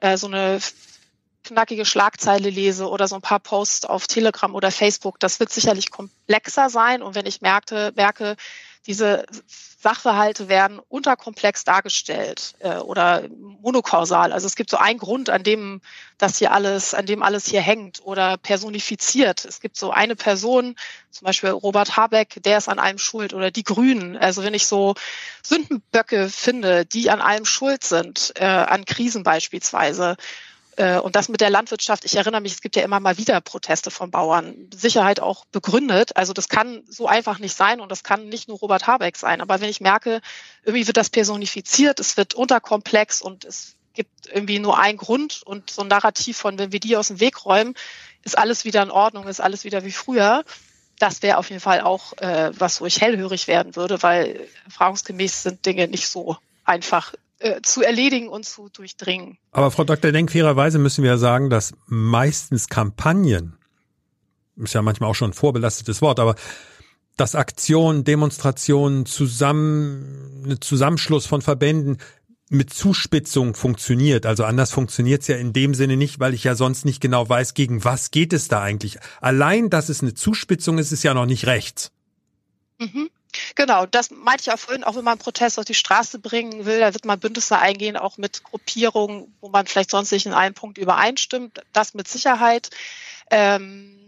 äh, 0.00 0.16
so 0.16 0.26
eine 0.26 0.60
knackige 1.44 1.84
Schlagzeile 1.84 2.50
lese 2.50 2.88
oder 2.88 3.08
so 3.08 3.14
ein 3.14 3.22
paar 3.22 3.40
Posts 3.40 3.86
auf 3.86 4.06
Telegram 4.06 4.54
oder 4.54 4.70
Facebook. 4.70 5.18
Das 5.20 5.40
wird 5.40 5.50
sicherlich 5.50 5.90
komplexer 5.90 6.70
sein 6.70 7.02
und 7.02 7.14
wenn 7.14 7.26
ich 7.26 7.40
merke, 7.40 7.92
merke 7.96 8.36
diese 8.86 9.26
Sachverhalte 9.80 10.48
werden 10.48 10.80
unterkomplex 10.88 11.62
dargestellt 11.62 12.54
äh, 12.60 12.78
oder 12.78 13.28
monokausal. 13.60 14.32
Also 14.32 14.46
es 14.46 14.56
gibt 14.56 14.70
so 14.70 14.76
einen 14.76 14.98
Grund, 14.98 15.30
an 15.30 15.44
dem 15.44 15.82
das 16.16 16.38
hier 16.38 16.52
alles, 16.52 16.94
an 16.94 17.06
dem 17.06 17.22
alles 17.22 17.46
hier 17.46 17.60
hängt 17.60 18.00
oder 18.02 18.38
personifiziert. 18.38 19.44
Es 19.44 19.60
gibt 19.60 19.76
so 19.76 19.92
eine 19.92 20.16
Person, 20.16 20.74
zum 21.10 21.26
Beispiel 21.26 21.50
Robert 21.50 21.96
Habeck, 21.96 22.42
der 22.42 22.58
ist 22.58 22.68
an 22.68 22.80
allem 22.80 22.98
schuld 22.98 23.34
oder 23.34 23.52
die 23.52 23.62
Grünen. 23.62 24.16
Also 24.16 24.42
wenn 24.42 24.54
ich 24.54 24.66
so 24.66 24.94
Sündenböcke 25.42 26.28
finde, 26.28 26.84
die 26.84 27.10
an 27.10 27.20
allem 27.20 27.44
schuld 27.44 27.84
sind, 27.84 28.32
äh, 28.36 28.46
an 28.46 28.84
Krisen 28.84 29.22
beispielsweise, 29.22 30.16
äh, 30.78 31.00
und 31.00 31.16
das 31.16 31.28
mit 31.28 31.40
der 31.40 31.50
Landwirtschaft, 31.50 32.04
ich 32.04 32.14
erinnere 32.14 32.40
mich, 32.40 32.52
es 32.52 32.60
gibt 32.60 32.76
ja 32.76 32.84
immer 32.84 33.00
mal 33.00 33.18
wieder 33.18 33.40
Proteste 33.40 33.90
von 33.90 34.12
Bauern, 34.12 34.70
Sicherheit 34.72 35.18
auch 35.18 35.44
begründet. 35.46 36.16
Also 36.16 36.32
das 36.32 36.48
kann 36.48 36.84
so 36.88 37.08
einfach 37.08 37.40
nicht 37.40 37.56
sein 37.56 37.80
und 37.80 37.90
das 37.90 38.04
kann 38.04 38.28
nicht 38.28 38.46
nur 38.46 38.58
Robert 38.58 38.86
Habeck 38.86 39.16
sein. 39.16 39.40
Aber 39.40 39.60
wenn 39.60 39.70
ich 39.70 39.80
merke, 39.80 40.20
irgendwie 40.62 40.86
wird 40.86 40.96
das 40.96 41.10
personifiziert, 41.10 41.98
es 41.98 42.16
wird 42.16 42.34
unterkomplex 42.34 43.20
und 43.20 43.44
es 43.44 43.74
gibt 43.92 44.28
irgendwie 44.32 44.60
nur 44.60 44.78
einen 44.78 44.98
Grund 44.98 45.42
und 45.44 45.68
so 45.68 45.82
ein 45.82 45.88
Narrativ 45.88 46.36
von, 46.36 46.58
wenn 46.60 46.70
wir 46.70 46.78
die 46.78 46.96
aus 46.96 47.08
dem 47.08 47.18
Weg 47.18 47.44
räumen, 47.44 47.74
ist 48.22 48.38
alles 48.38 48.64
wieder 48.64 48.80
in 48.84 48.92
Ordnung, 48.92 49.26
ist 49.26 49.40
alles 49.40 49.64
wieder 49.64 49.84
wie 49.84 49.90
früher. 49.90 50.44
Das 51.00 51.22
wäre 51.22 51.38
auf 51.38 51.50
jeden 51.50 51.60
Fall 51.60 51.80
auch 51.80 52.12
äh, 52.18 52.52
was, 52.56 52.80
wo 52.80 52.86
ich 52.86 53.00
hellhörig 53.00 53.48
werden 53.48 53.74
würde, 53.74 54.00
weil 54.04 54.48
erfahrungsgemäß 54.66 55.42
sind 55.42 55.66
Dinge 55.66 55.88
nicht 55.88 56.08
so 56.08 56.36
einfach 56.64 57.14
äh, 57.38 57.60
zu 57.62 57.82
erledigen 57.82 58.28
und 58.28 58.44
zu 58.44 58.68
durchdringen. 58.68 59.38
Aber 59.52 59.70
Frau 59.70 59.84
Dr. 59.84 60.12
Denk, 60.12 60.32
fairerweise 60.32 60.78
müssen 60.78 61.04
wir 61.04 61.12
ja 61.12 61.18
sagen, 61.18 61.50
dass 61.50 61.72
meistens 61.86 62.68
Kampagnen, 62.68 63.56
ist 64.56 64.74
ja 64.74 64.82
manchmal 64.82 65.10
auch 65.10 65.14
schon 65.14 65.30
ein 65.30 65.34
vorbelastetes 65.34 66.02
Wort, 66.02 66.18
aber 66.18 66.34
dass 67.16 67.34
Aktionen, 67.34 68.04
Demonstrationen, 68.04 69.06
zusammen, 69.06 70.42
eine 70.44 70.60
Zusammenschluss 70.60 71.26
von 71.26 71.42
Verbänden 71.42 71.98
mit 72.50 72.72
Zuspitzung 72.72 73.54
funktioniert. 73.54 74.24
Also 74.24 74.44
anders 74.44 74.72
funktioniert 74.72 75.22
es 75.22 75.28
ja 75.28 75.36
in 75.36 75.52
dem 75.52 75.74
Sinne 75.74 75.96
nicht, 75.96 76.20
weil 76.20 76.34
ich 76.34 76.44
ja 76.44 76.54
sonst 76.54 76.84
nicht 76.84 77.00
genau 77.00 77.28
weiß, 77.28 77.54
gegen 77.54 77.84
was 77.84 78.10
geht 78.10 78.32
es 78.32 78.48
da 78.48 78.62
eigentlich. 78.62 78.98
Allein, 79.20 79.68
dass 79.68 79.88
es 79.88 80.02
eine 80.02 80.14
Zuspitzung 80.14 80.78
ist, 80.78 80.92
ist 80.92 81.02
ja 81.02 81.12
noch 81.12 81.26
nicht 81.26 81.46
rechts. 81.46 81.92
Mhm. 82.78 83.10
Genau, 83.54 83.86
das 83.86 84.10
meinte 84.10 84.42
ich 84.42 84.46
ja 84.46 84.56
vorhin, 84.56 84.84
auch 84.84 84.96
wenn 84.96 85.04
man 85.04 85.18
Protest 85.18 85.58
auf 85.58 85.64
die 85.64 85.74
Straße 85.74 86.18
bringen 86.18 86.64
will, 86.64 86.80
da 86.80 86.94
wird 86.94 87.04
man 87.04 87.20
Bündnisse 87.20 87.58
eingehen, 87.58 87.96
auch 87.96 88.18
mit 88.18 88.44
Gruppierungen, 88.44 89.34
wo 89.40 89.48
man 89.48 89.66
vielleicht 89.66 89.90
sonst 89.90 90.12
nicht 90.12 90.26
in 90.26 90.34
einem 90.34 90.54
Punkt 90.54 90.78
übereinstimmt. 90.78 91.60
Das 91.72 91.94
mit 91.94 92.08
Sicherheit. 92.08 92.70
Ähm, 93.30 93.98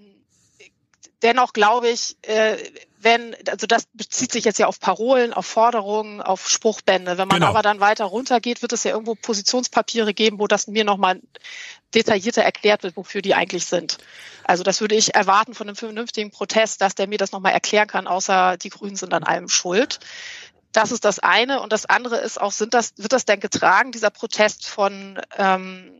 dennoch 1.22 1.52
glaube 1.52 1.88
ich, 1.90 2.16
äh, 2.22 2.56
wenn, 3.02 3.34
also 3.48 3.66
das 3.66 3.86
bezieht 3.94 4.32
sich 4.32 4.44
jetzt 4.44 4.58
ja 4.58 4.66
auf 4.66 4.78
Parolen, 4.78 5.32
auf 5.32 5.46
Forderungen, 5.46 6.20
auf 6.20 6.48
Spruchbände. 6.48 7.16
Wenn 7.18 7.28
man 7.28 7.38
genau. 7.38 7.48
aber 7.48 7.62
dann 7.62 7.80
weiter 7.80 8.04
runtergeht, 8.04 8.60
wird 8.62 8.72
es 8.72 8.84
ja 8.84 8.90
irgendwo 8.90 9.14
Positionspapiere 9.14 10.12
geben, 10.12 10.38
wo 10.38 10.46
das 10.46 10.66
mir 10.66 10.84
nochmal 10.84 11.20
detaillierter 11.94 12.42
erklärt 12.42 12.82
wird, 12.82 12.96
wofür 12.96 13.22
die 13.22 13.34
eigentlich 13.34 13.66
sind. 13.66 13.98
Also 14.44 14.62
das 14.62 14.80
würde 14.80 14.96
ich 14.96 15.14
erwarten 15.14 15.54
von 15.54 15.68
einem 15.68 15.76
vernünftigen 15.76 16.30
Protest, 16.30 16.80
dass 16.80 16.94
der 16.94 17.08
mir 17.08 17.18
das 17.18 17.32
nochmal 17.32 17.52
erklären 17.52 17.88
kann, 17.88 18.06
außer 18.06 18.56
die 18.58 18.70
Grünen 18.70 18.96
sind 18.96 19.14
an 19.14 19.24
allem 19.24 19.48
schuld. 19.48 20.00
Das 20.72 20.92
ist 20.92 21.04
das 21.04 21.18
eine. 21.18 21.60
Und 21.60 21.72
das 21.72 21.86
andere 21.86 22.18
ist 22.18 22.40
auch, 22.40 22.52
sind 22.52 22.74
das, 22.74 22.92
wird 22.96 23.12
das 23.12 23.24
denn 23.24 23.40
getragen, 23.40 23.92
dieser 23.92 24.10
Protest 24.10 24.66
von 24.66 25.20
ähm, 25.36 25.90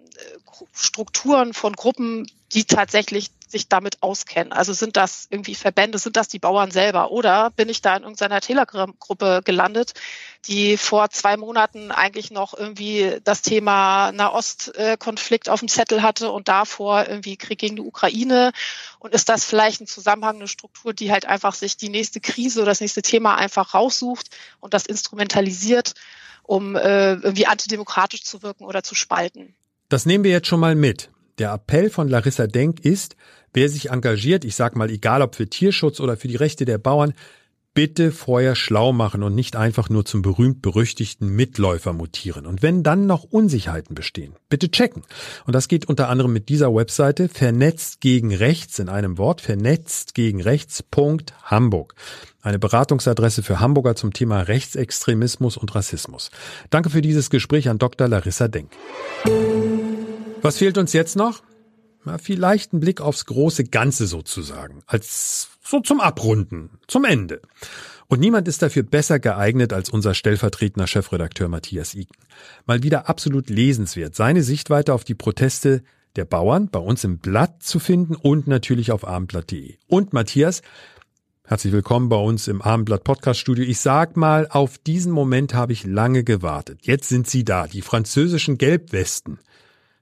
Strukturen, 0.74 1.54
von 1.54 1.74
Gruppen, 1.74 2.30
die 2.52 2.64
tatsächlich 2.64 3.30
sich 3.50 3.68
damit 3.68 4.02
auskennen. 4.02 4.52
Also 4.52 4.72
sind 4.72 4.96
das 4.96 5.26
irgendwie 5.30 5.54
Verbände, 5.54 5.98
sind 5.98 6.16
das 6.16 6.28
die 6.28 6.38
Bauern 6.38 6.70
selber 6.70 7.10
oder 7.10 7.50
bin 7.50 7.68
ich 7.68 7.82
da 7.82 7.96
in 7.96 8.02
irgendeiner 8.02 8.40
Telegram-Gruppe 8.40 9.42
gelandet, 9.44 9.94
die 10.46 10.76
vor 10.76 11.10
zwei 11.10 11.36
Monaten 11.36 11.90
eigentlich 11.90 12.30
noch 12.30 12.54
irgendwie 12.54 13.18
das 13.24 13.42
Thema 13.42 14.12
Nahostkonflikt 14.12 15.48
auf 15.48 15.60
dem 15.60 15.68
Zettel 15.68 16.02
hatte 16.02 16.30
und 16.30 16.48
davor 16.48 17.06
irgendwie 17.08 17.36
Krieg 17.36 17.58
gegen 17.58 17.76
die 17.76 17.82
Ukraine 17.82 18.52
und 19.00 19.14
ist 19.14 19.28
das 19.28 19.44
vielleicht 19.44 19.80
ein 19.80 19.86
Zusammenhang, 19.86 20.36
eine 20.36 20.48
Struktur, 20.48 20.92
die 20.92 21.10
halt 21.10 21.26
einfach 21.26 21.54
sich 21.54 21.76
die 21.76 21.88
nächste 21.88 22.20
Krise 22.20 22.60
oder 22.60 22.70
das 22.70 22.80
nächste 22.80 23.02
Thema 23.02 23.34
einfach 23.34 23.74
raussucht 23.74 24.30
und 24.60 24.74
das 24.74 24.86
instrumentalisiert, 24.86 25.94
um 26.44 26.76
äh, 26.76 27.14
irgendwie 27.14 27.46
antidemokratisch 27.46 28.22
zu 28.22 28.42
wirken 28.42 28.64
oder 28.64 28.82
zu 28.82 28.94
spalten. 28.94 29.54
Das 29.90 30.06
nehmen 30.06 30.22
wir 30.22 30.30
jetzt 30.30 30.46
schon 30.46 30.60
mal 30.60 30.76
mit. 30.76 31.10
Der 31.38 31.52
Appell 31.52 31.90
von 31.90 32.08
Larissa 32.08 32.46
Denk 32.46 32.80
ist, 32.84 33.16
wer 33.52 33.68
sich 33.68 33.90
engagiert, 33.90 34.44
ich 34.44 34.54
sag 34.54 34.76
mal, 34.76 34.88
egal 34.88 35.20
ob 35.20 35.34
für 35.34 35.48
Tierschutz 35.48 35.98
oder 35.98 36.16
für 36.16 36.28
die 36.28 36.36
Rechte 36.36 36.64
der 36.64 36.78
Bauern, 36.78 37.12
bitte 37.74 38.10
vorher 38.10 38.56
schlau 38.56 38.92
machen 38.92 39.22
und 39.22 39.34
nicht 39.34 39.56
einfach 39.56 39.88
nur 39.88 40.04
zum 40.04 40.22
berühmt-berüchtigten 40.22 41.28
Mitläufer 41.28 41.92
mutieren. 41.92 42.46
Und 42.46 42.62
wenn 42.62 42.82
dann 42.82 43.06
noch 43.06 43.24
Unsicherheiten 43.24 43.94
bestehen, 43.94 44.34
bitte 44.48 44.70
checken. 44.70 45.02
Und 45.46 45.54
das 45.54 45.68
geht 45.68 45.88
unter 45.88 46.08
anderem 46.08 46.32
mit 46.32 46.48
dieser 46.48 46.74
Webseite 46.74 47.28
vernetzt 47.28 48.00
gegen 48.00 48.34
rechts 48.34 48.78
in 48.78 48.88
einem 48.88 49.18
Wort, 49.18 49.40
vernetzt 49.40 50.14
gegen 50.14 50.40
rechts.hamburg. 50.40 51.94
Eine 52.42 52.58
Beratungsadresse 52.58 53.42
für 53.42 53.60
Hamburger 53.60 53.94
zum 53.94 54.12
Thema 54.12 54.40
Rechtsextremismus 54.40 55.56
und 55.56 55.74
Rassismus. 55.74 56.30
Danke 56.70 56.90
für 56.90 57.02
dieses 57.02 57.30
Gespräch 57.30 57.68
an 57.68 57.78
Dr. 57.78 58.08
Larissa 58.08 58.48
Denk. 58.48 58.70
Was 60.42 60.58
fehlt 60.58 60.78
uns 60.78 60.92
jetzt 60.92 61.16
noch? 61.16 61.42
Na, 62.04 62.16
vielleicht 62.18 62.72
ein 62.72 62.80
Blick 62.80 63.00
aufs 63.00 63.26
große 63.26 63.64
Ganze 63.64 64.06
sozusagen, 64.06 64.82
als 64.86 65.50
so 65.62 65.80
zum 65.80 66.00
Abrunden, 66.00 66.78
zum 66.86 67.04
Ende. 67.04 67.42
Und 68.08 68.20
niemand 68.20 68.48
ist 68.48 68.62
dafür 68.62 68.82
besser 68.82 69.20
geeignet 69.20 69.72
als 69.72 69.90
unser 69.90 70.14
stellvertretender 70.14 70.86
Chefredakteur 70.86 71.48
Matthias 71.48 71.94
Iken. 71.94 72.16
Mal 72.66 72.82
wieder 72.82 73.08
absolut 73.08 73.50
lesenswert, 73.50 74.14
seine 74.14 74.42
Sichtweite 74.42 74.94
auf 74.94 75.04
die 75.04 75.14
Proteste 75.14 75.82
der 76.16 76.24
Bauern 76.24 76.70
bei 76.70 76.80
uns 76.80 77.04
im 77.04 77.18
Blatt 77.18 77.62
zu 77.62 77.78
finden 77.78 78.16
und 78.16 78.48
natürlich 78.48 78.90
auf 78.90 79.06
abendblatt.de. 79.06 79.76
Und 79.86 80.12
Matthias, 80.12 80.62
herzlich 81.44 81.72
willkommen 81.72 82.08
bei 82.08 82.16
uns 82.16 82.48
im 82.48 82.62
Abendblatt 82.62 83.04
Podcast 83.04 83.38
Studio. 83.38 83.64
Ich 83.64 83.78
sag 83.78 84.16
mal, 84.16 84.48
auf 84.48 84.78
diesen 84.78 85.12
Moment 85.12 85.54
habe 85.54 85.72
ich 85.72 85.84
lange 85.84 86.24
gewartet. 86.24 86.80
Jetzt 86.82 87.08
sind 87.10 87.28
sie 87.28 87.44
da, 87.44 87.68
die 87.68 87.82
französischen 87.82 88.58
Gelbwesten. 88.58 89.38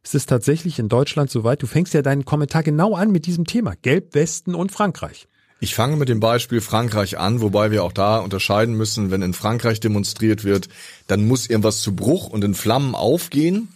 Ist 0.09 0.15
es 0.15 0.25
tatsächlich 0.25 0.79
in 0.79 0.89
Deutschland 0.89 1.31
soweit? 1.31 1.61
Du 1.63 1.67
fängst 1.67 1.93
ja 1.93 2.01
deinen 2.01 2.25
Kommentar 2.25 2.63
genau 2.63 2.95
an 2.95 3.11
mit 3.11 3.27
diesem 3.27 3.45
Thema. 3.45 3.75
Gelbwesten 3.83 4.55
und 4.55 4.73
Frankreich. 4.73 5.29
Ich 5.61 5.75
fange 5.75 5.99
mit 5.99 6.09
dem 6.09 6.19
Beispiel 6.19 6.63
Frankreich 6.63 7.19
an, 7.19 7.43
wobei 7.43 7.71
wir 7.71 7.85
auch 7.85 7.93
da 7.93 8.17
unterscheiden 8.17 8.75
müssen, 8.75 9.11
wenn 9.11 9.21
in 9.21 9.35
Frankreich 9.35 9.81
demonstriert 9.81 10.45
wird, 10.45 10.71
dann 11.09 11.29
muss 11.29 11.51
irgendwas 11.51 11.83
zu 11.83 11.95
Bruch 11.95 12.29
und 12.29 12.43
in 12.43 12.55
Flammen 12.55 12.95
aufgehen. 12.95 13.69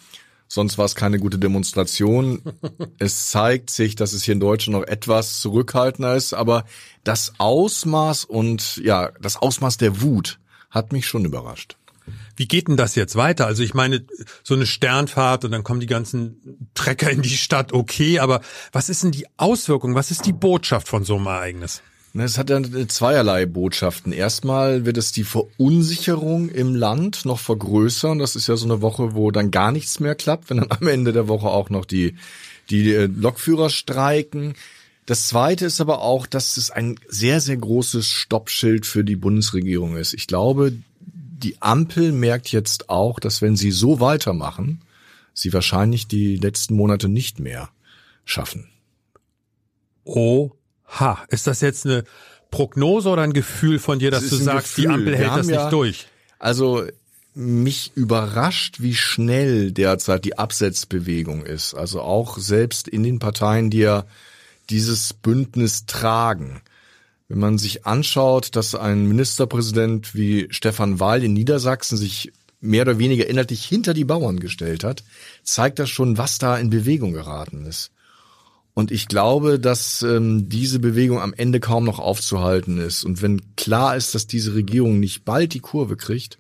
Sonst 0.49 0.79
war 0.79 0.87
es 0.87 0.95
keine 0.95 1.19
gute 1.19 1.39
Demonstration. 1.39 2.41
es 2.99 3.29
zeigt 3.29 3.69
sich, 3.69 3.95
dass 3.95 4.15
es 4.15 4.23
hier 4.23 4.33
in 4.33 4.41
Deutschland 4.41 4.81
noch 4.81 4.89
etwas 4.89 5.39
zurückhaltender 5.43 6.17
ist, 6.17 6.33
aber 6.33 6.65
das 7.05 7.35
Ausmaß 7.37 8.25
und 8.25 8.79
ja, 8.79 9.11
das 9.21 9.37
Ausmaß 9.37 9.77
der 9.77 10.01
Wut 10.01 10.39
hat 10.71 10.93
mich 10.95 11.07
schon 11.07 11.27
überrascht. 11.27 11.77
Wie 12.37 12.49
geht 12.49 12.69
denn 12.69 12.77
das 12.77 12.95
jetzt 12.95 13.17
weiter? 13.17 13.47
Also 13.47 13.63
ich 13.63 13.75
meine, 13.75 14.05
so 14.43 14.55
eine 14.55 14.67
Sternfahrt 14.67 15.45
und 15.45 15.53
dann 15.53 15.65
kommen 15.65 15.81
die 15.81 15.87
ganzen 15.87 16.69
Trecker 16.75 17.11
in 17.11 17.23
die 17.23 17.37
Stadt, 17.37 17.73
okay, 17.73 18.19
aber 18.19 18.41
was 18.73 18.89
ist 18.89 19.03
denn 19.03 19.13
die 19.13 19.27
Auswirkung, 19.37 19.95
was 19.95 20.11
ist 20.11 20.27
die 20.27 20.33
Botschaft 20.33 20.89
von 20.89 21.05
so 21.05 21.17
einem 21.17 21.27
Ereignis? 21.27 21.83
Es 22.15 22.37
hat 22.37 22.51
ja 22.51 22.61
zweierlei 22.89 23.47
Botschaften. 23.47 24.13
Erstmal 24.13 24.85
wird 24.85 24.99
es 24.99 25.13
die 25.13 25.25
Verunsicherung 25.25 26.51
im 26.51 26.75
Land 26.75 27.25
noch 27.25 27.39
vergrößern. 27.39 28.19
Das 28.19 28.37
ist 28.37 28.49
ja 28.49 28.57
so 28.57 28.67
eine 28.67 28.83
Woche, 28.83 29.15
wo 29.15 29.31
dann 29.31 29.51
gar 29.51 29.73
nichts 29.73 29.99
mehr 29.99 30.15
klappt, 30.15 30.51
wenn 30.51 30.59
dann 30.59 30.71
am 30.71 30.87
Ende 30.87 31.13
der 31.13 31.29
Woche 31.29 31.49
auch 31.49 31.71
noch 31.71 31.87
die, 31.87 32.17
die 32.69 32.93
äh, 32.93 33.07
Lokführer 33.07 33.71
streiken. 33.71 34.55
Das 35.07 35.29
zweite 35.29 35.65
ist 35.65 35.81
aber 35.81 36.03
auch, 36.03 36.27
dass 36.27 36.59
es 36.59 36.71
ein 36.71 36.97
sehr, 37.09 37.41
sehr 37.41 37.57
großes 37.57 38.11
Stoppschild 38.11 38.85
für 38.85 39.05
die 39.05 39.17
Bundesregierung 39.17 39.97
ist. 39.97 40.13
Ich 40.13 40.27
glaube, 40.27 40.75
die 41.43 41.61
Ampel 41.61 42.13
merkt 42.13 42.53
jetzt 42.53 42.89
auch, 42.89 43.21
dass 43.21 43.43
wenn 43.43 43.57
sie 43.57 43.71
so 43.71 44.01
weitermachen, 44.01 44.83
sie 45.35 45.53
wahrscheinlich 45.53 46.09
die 46.09 46.37
letzten 46.37 46.75
Monate 46.75 47.09
nicht 47.09 47.41
mehr 47.41 47.71
schaffen. 48.25 48.69
Oha, 50.05 51.25
ist 51.29 51.47
das 51.47 51.61
jetzt 51.61 51.87
eine 51.87 52.05
Prognose 52.51 53.09
oder 53.09 53.23
ein 53.23 53.33
Gefühl 53.33 53.79
von 53.79 53.99
dir, 53.99 54.11
dass 54.11 54.29
du 54.29 54.37
sagst, 54.37 54.77
Gefühl. 54.77 54.85
die 54.85 54.91
Ampel 54.91 55.17
hält 55.17 55.31
das 55.31 55.49
ja, 55.49 55.63
nicht 55.63 55.73
durch? 55.73 56.07
Also 56.39 56.85
mich 57.35 57.93
überrascht, 57.95 58.81
wie 58.81 58.95
schnell 58.95 59.73
derzeit 59.73 60.25
die 60.25 60.39
Absetzbewegung 60.39 61.47
ist. 61.47 61.75
Also 61.75 62.03
auch 62.03 62.37
selbst 62.39 62.89
in 62.89 63.03
den 63.03 63.19
Parteien, 63.19 63.71
die 63.71 63.79
ja 63.79 64.05
dieses 64.69 65.15
Bündnis 65.15 65.87
tragen. 65.87 66.61
Wenn 67.33 67.39
man 67.39 67.57
sich 67.57 67.87
anschaut, 67.87 68.57
dass 68.57 68.75
ein 68.75 69.09
Ministerpräsident 69.09 70.15
wie 70.15 70.49
Stefan 70.51 71.01
Wahl 71.01 71.25
in 71.25 71.33
Niedersachsen 71.33 71.97
sich 71.97 72.31
mehr 72.61 72.83
oder 72.83 72.99
weniger 72.99 73.27
inhaltlich 73.27 73.65
hinter 73.65 73.95
die 73.95 74.05
Bauern 74.05 74.39
gestellt 74.39 74.85
hat, 74.85 75.03
zeigt 75.43 75.79
das 75.79 75.89
schon, 75.89 76.19
was 76.19 76.37
da 76.37 76.59
in 76.59 76.69
Bewegung 76.69 77.13
geraten 77.13 77.65
ist. 77.65 77.91
Und 78.75 78.91
ich 78.91 79.09
glaube, 79.09 79.59
dass 79.59 80.03
ähm, 80.03 80.51
diese 80.51 80.79
Bewegung 80.79 81.21
am 81.23 81.33
Ende 81.33 81.59
kaum 81.59 81.85
noch 81.85 82.01
aufzuhalten 82.01 82.77
ist. 82.77 83.03
Und 83.03 83.23
wenn 83.23 83.41
klar 83.57 83.97
ist, 83.97 84.15
dass 84.15 84.27
diese 84.27 84.53
Regierung 84.53 85.01
nicht 85.01 85.25
bald 85.25 85.55
die 85.55 85.61
Kurve 85.61 85.97
kriegt, 85.97 86.39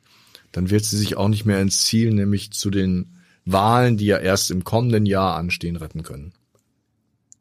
dann 0.52 0.68
wird 0.68 0.84
sie 0.84 0.98
sich 0.98 1.16
auch 1.16 1.28
nicht 1.28 1.46
mehr 1.46 1.62
ins 1.62 1.86
Ziel, 1.86 2.12
nämlich 2.12 2.50
zu 2.50 2.68
den 2.68 3.16
Wahlen, 3.46 3.96
die 3.96 4.04
ja 4.04 4.18
erst 4.18 4.50
im 4.50 4.62
kommenden 4.62 5.06
Jahr 5.06 5.36
anstehen, 5.36 5.76
retten 5.76 6.02
können. 6.02 6.34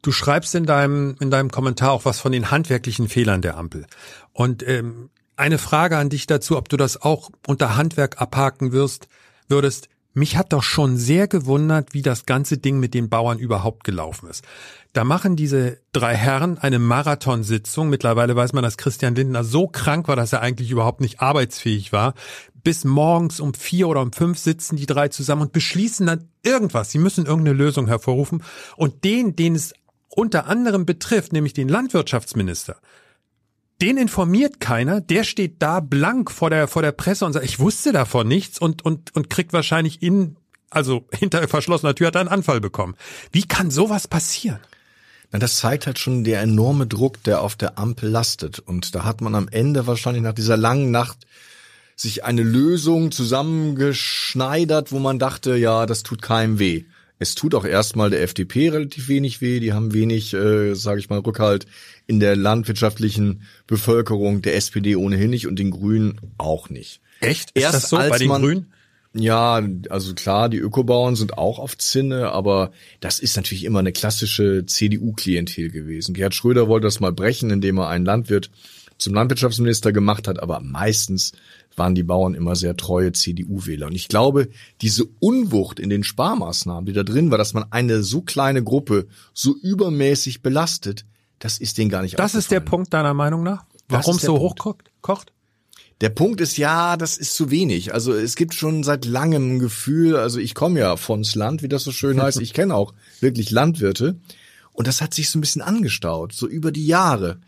Du 0.01 0.11
schreibst 0.11 0.55
in 0.55 0.65
deinem, 0.65 1.15
in 1.19 1.29
deinem 1.29 1.51
Kommentar 1.51 1.91
auch 1.91 2.05
was 2.05 2.19
von 2.19 2.31
den 2.31 2.49
handwerklichen 2.49 3.07
Fehlern 3.07 3.41
der 3.41 3.57
Ampel. 3.57 3.85
Und 4.33 4.67
ähm, 4.67 5.09
eine 5.35 5.57
Frage 5.57 5.97
an 5.97 6.09
dich 6.09 6.27
dazu, 6.27 6.57
ob 6.57 6.69
du 6.69 6.77
das 6.77 7.01
auch 7.01 7.29
unter 7.47 7.75
Handwerk 7.75 8.21
abhaken 8.21 8.71
wirst, 8.71 9.07
würdest. 9.47 9.89
mich 10.13 10.37
hat 10.37 10.53
doch 10.53 10.63
schon 10.63 10.97
sehr 10.97 11.27
gewundert, 11.27 11.93
wie 11.93 12.01
das 12.01 12.25
ganze 12.25 12.57
Ding 12.57 12.79
mit 12.79 12.93
den 12.93 13.09
Bauern 13.09 13.39
überhaupt 13.39 13.83
gelaufen 13.83 14.29
ist. 14.29 14.43
Da 14.93 15.03
machen 15.03 15.37
diese 15.37 15.77
drei 15.93 16.15
Herren 16.15 16.57
eine 16.57 16.79
Marathonsitzung. 16.79 17.89
Mittlerweile 17.89 18.35
weiß 18.35 18.51
man, 18.53 18.63
dass 18.63 18.77
Christian 18.77 19.15
Lindner 19.15 19.43
so 19.43 19.67
krank 19.67 20.07
war, 20.09 20.17
dass 20.17 20.33
er 20.33 20.41
eigentlich 20.41 20.69
überhaupt 20.69 20.99
nicht 20.99 21.21
arbeitsfähig 21.21 21.93
war. 21.93 22.13
Bis 22.63 22.83
morgens 22.83 23.39
um 23.39 23.53
vier 23.53 23.87
oder 23.87 24.01
um 24.01 24.11
fünf 24.11 24.37
sitzen 24.37 24.75
die 24.75 24.85
drei 24.85 25.07
zusammen 25.07 25.43
und 25.43 25.53
beschließen 25.53 26.05
dann 26.05 26.27
irgendwas. 26.43 26.91
Sie 26.91 26.99
müssen 26.99 27.25
irgendeine 27.25 27.57
Lösung 27.57 27.87
hervorrufen. 27.87 28.43
Und 28.75 29.03
den, 29.05 29.35
den 29.35 29.55
es 29.55 29.73
unter 30.15 30.47
anderem 30.47 30.85
betrifft, 30.85 31.33
nämlich 31.33 31.53
den 31.53 31.69
Landwirtschaftsminister, 31.69 32.77
den 33.81 33.97
informiert 33.97 34.59
keiner, 34.59 35.01
der 35.01 35.23
steht 35.23 35.55
da 35.59 35.79
blank 35.79 36.29
vor 36.29 36.49
der, 36.49 36.67
vor 36.67 36.83
der 36.83 36.91
Presse 36.91 37.25
und 37.25 37.33
sagt, 37.33 37.45
ich 37.45 37.59
wusste 37.59 37.91
davon 37.91 38.27
nichts 38.27 38.59
und, 38.59 38.85
und, 38.85 39.15
und 39.15 39.29
kriegt 39.29 39.53
wahrscheinlich 39.53 40.03
in, 40.03 40.37
also 40.69 41.07
hinter 41.13 41.47
verschlossener 41.47 41.95
Tür 41.95 42.07
hat 42.07 42.15
er 42.15 42.21
einen 42.21 42.29
Anfall 42.29 42.61
bekommen. 42.61 42.95
Wie 43.31 43.43
kann 43.43 43.71
sowas 43.71 44.07
passieren? 44.07 44.59
Na, 45.31 45.39
das 45.39 45.57
zeigt 45.57 45.87
halt 45.87 45.97
schon 45.97 46.23
der 46.23 46.41
enorme 46.41 46.85
Druck, 46.87 47.23
der 47.23 47.41
auf 47.41 47.55
der 47.55 47.79
Ampel 47.79 48.09
lastet. 48.09 48.59
Und 48.59 48.93
da 48.93 49.05
hat 49.05 49.21
man 49.21 49.33
am 49.33 49.47
Ende 49.47 49.87
wahrscheinlich 49.87 50.23
nach 50.23 50.33
dieser 50.33 50.57
langen 50.57 50.91
Nacht 50.91 51.25
sich 51.95 52.23
eine 52.23 52.43
Lösung 52.43 53.11
zusammengeschneidert, 53.11 54.91
wo 54.91 54.99
man 54.99 55.19
dachte, 55.19 55.55
ja, 55.55 55.85
das 55.85 56.03
tut 56.03 56.21
keinem 56.21 56.59
weh. 56.59 56.83
Es 57.21 57.35
tut 57.35 57.53
auch 57.53 57.65
erstmal 57.65 58.09
der 58.09 58.23
FDP 58.23 58.69
relativ 58.69 59.07
wenig 59.07 59.41
weh. 59.41 59.59
Die 59.59 59.73
haben 59.73 59.93
wenig, 59.93 60.33
äh, 60.33 60.73
sage 60.73 60.99
ich 60.99 61.11
mal, 61.11 61.19
Rückhalt 61.19 61.67
in 62.07 62.19
der 62.19 62.35
landwirtschaftlichen 62.35 63.43
Bevölkerung. 63.67 64.41
Der 64.41 64.55
SPD 64.55 64.95
ohnehin 64.95 65.29
nicht 65.29 65.45
und 65.45 65.59
den 65.59 65.69
Grünen 65.69 66.19
auch 66.39 66.71
nicht. 66.71 66.99
Echt? 67.19 67.51
Ist 67.51 67.61
Erst 67.61 67.75
das 67.75 67.89
so 67.89 67.97
als 67.97 68.09
bei 68.09 68.17
den 68.17 68.27
man, 68.27 68.41
Grünen? 68.41 68.73
Ja, 69.13 69.61
also 69.89 70.15
klar, 70.15 70.49
die 70.49 70.57
Ökobauern 70.57 71.15
sind 71.15 71.37
auch 71.37 71.59
auf 71.59 71.77
Zinne, 71.77 72.31
aber 72.31 72.71
das 73.01 73.19
ist 73.19 73.35
natürlich 73.35 73.65
immer 73.65 73.79
eine 73.79 73.91
klassische 73.91 74.65
CDU-Klientel 74.65 75.69
gewesen. 75.69 76.15
Gerhard 76.15 76.33
Schröder 76.33 76.67
wollte 76.69 76.87
das 76.87 77.01
mal 77.01 77.13
brechen, 77.13 77.51
indem 77.51 77.77
er 77.77 77.89
einen 77.89 78.05
Landwirt 78.05 78.49
zum 78.97 79.13
Landwirtschaftsminister 79.13 79.91
gemacht 79.91 80.27
hat, 80.27 80.39
aber 80.41 80.59
meistens 80.59 81.33
waren 81.75 81.95
die 81.95 82.03
Bauern 82.03 82.33
immer 82.33 82.55
sehr 82.55 82.75
treue 82.75 83.11
CDU-Wähler. 83.11 83.87
Und 83.87 83.95
ich 83.95 84.07
glaube, 84.07 84.49
diese 84.81 85.05
Unwucht 85.19 85.79
in 85.79 85.89
den 85.89 86.03
Sparmaßnahmen, 86.03 86.85
die 86.85 86.93
da 86.93 87.03
drin 87.03 87.31
war, 87.31 87.37
dass 87.37 87.53
man 87.53 87.65
eine 87.71 88.03
so 88.03 88.21
kleine 88.21 88.63
Gruppe 88.63 89.07
so 89.33 89.55
übermäßig 89.55 90.41
belastet, 90.41 91.05
das 91.39 91.57
ist 91.57 91.77
denen 91.77 91.89
gar 91.89 92.01
nicht 92.01 92.19
Das 92.19 92.35
ist 92.35 92.51
der 92.51 92.59
Punkt 92.59 92.93
deiner 92.93 93.13
Meinung 93.13 93.43
nach? 93.43 93.65
Warum 93.87 94.15
es 94.15 94.21
so 94.21 94.39
hochkocht? 94.39 94.91
Kocht? 95.01 95.33
Der 96.01 96.09
Punkt 96.09 96.41
ist 96.41 96.57
ja, 96.57 96.97
das 96.97 97.17
ist 97.17 97.35
zu 97.35 97.51
wenig. 97.51 97.93
Also 97.93 98.13
es 98.13 98.35
gibt 98.35 98.55
schon 98.55 98.83
seit 98.83 99.05
langem 99.05 99.55
ein 99.55 99.59
Gefühl, 99.59 100.15
also 100.15 100.39
ich 100.39 100.55
komme 100.55 100.79
ja 100.79 100.97
von's 100.97 101.35
Land, 101.35 101.61
wie 101.61 101.69
das 101.69 101.83
so 101.83 101.91
schön 101.91 102.21
heißt. 102.21 102.39
Ich 102.41 102.53
kenne 102.53 102.75
auch 102.75 102.93
wirklich 103.19 103.51
Landwirte. 103.51 104.19
Und 104.73 104.87
das 104.87 105.01
hat 105.01 105.13
sich 105.13 105.29
so 105.29 105.37
ein 105.37 105.41
bisschen 105.41 105.61
angestaut, 105.61 106.33
so 106.33 106.47
über 106.47 106.71
die 106.71 106.87
Jahre. 106.87 107.39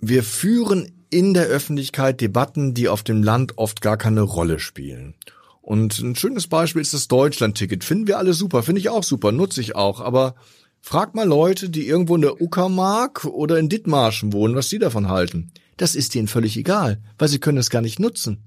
Wir 0.00 0.22
führen 0.22 0.92
in 1.14 1.32
der 1.32 1.46
Öffentlichkeit 1.46 2.20
Debatten, 2.20 2.74
die 2.74 2.88
auf 2.88 3.04
dem 3.04 3.22
Land 3.22 3.56
oft 3.56 3.80
gar 3.80 3.96
keine 3.96 4.22
Rolle 4.22 4.58
spielen. 4.58 5.14
Und 5.62 5.96
ein 6.00 6.16
schönes 6.16 6.48
Beispiel 6.48 6.82
ist 6.82 6.92
das 6.92 7.06
Deutschland-Ticket. 7.06 7.84
Finden 7.84 8.08
wir 8.08 8.18
alle 8.18 8.34
super, 8.34 8.64
finde 8.64 8.80
ich 8.80 8.88
auch 8.88 9.04
super, 9.04 9.30
nutze 9.30 9.60
ich 9.60 9.76
auch. 9.76 10.00
Aber 10.00 10.34
frag 10.80 11.14
mal 11.14 11.26
Leute, 11.26 11.70
die 11.70 11.86
irgendwo 11.86 12.16
in 12.16 12.22
der 12.22 12.40
Uckermark 12.40 13.26
oder 13.26 13.60
in 13.60 13.68
Dithmarschen 13.68 14.32
wohnen, 14.32 14.56
was 14.56 14.68
sie 14.68 14.80
davon 14.80 15.08
halten. 15.08 15.52
Das 15.76 15.94
ist 15.94 16.16
denen 16.16 16.26
völlig 16.26 16.56
egal, 16.56 17.00
weil 17.16 17.28
sie 17.28 17.38
können 17.38 17.58
es 17.58 17.70
gar 17.70 17.80
nicht 17.80 18.00
nutzen. 18.00 18.42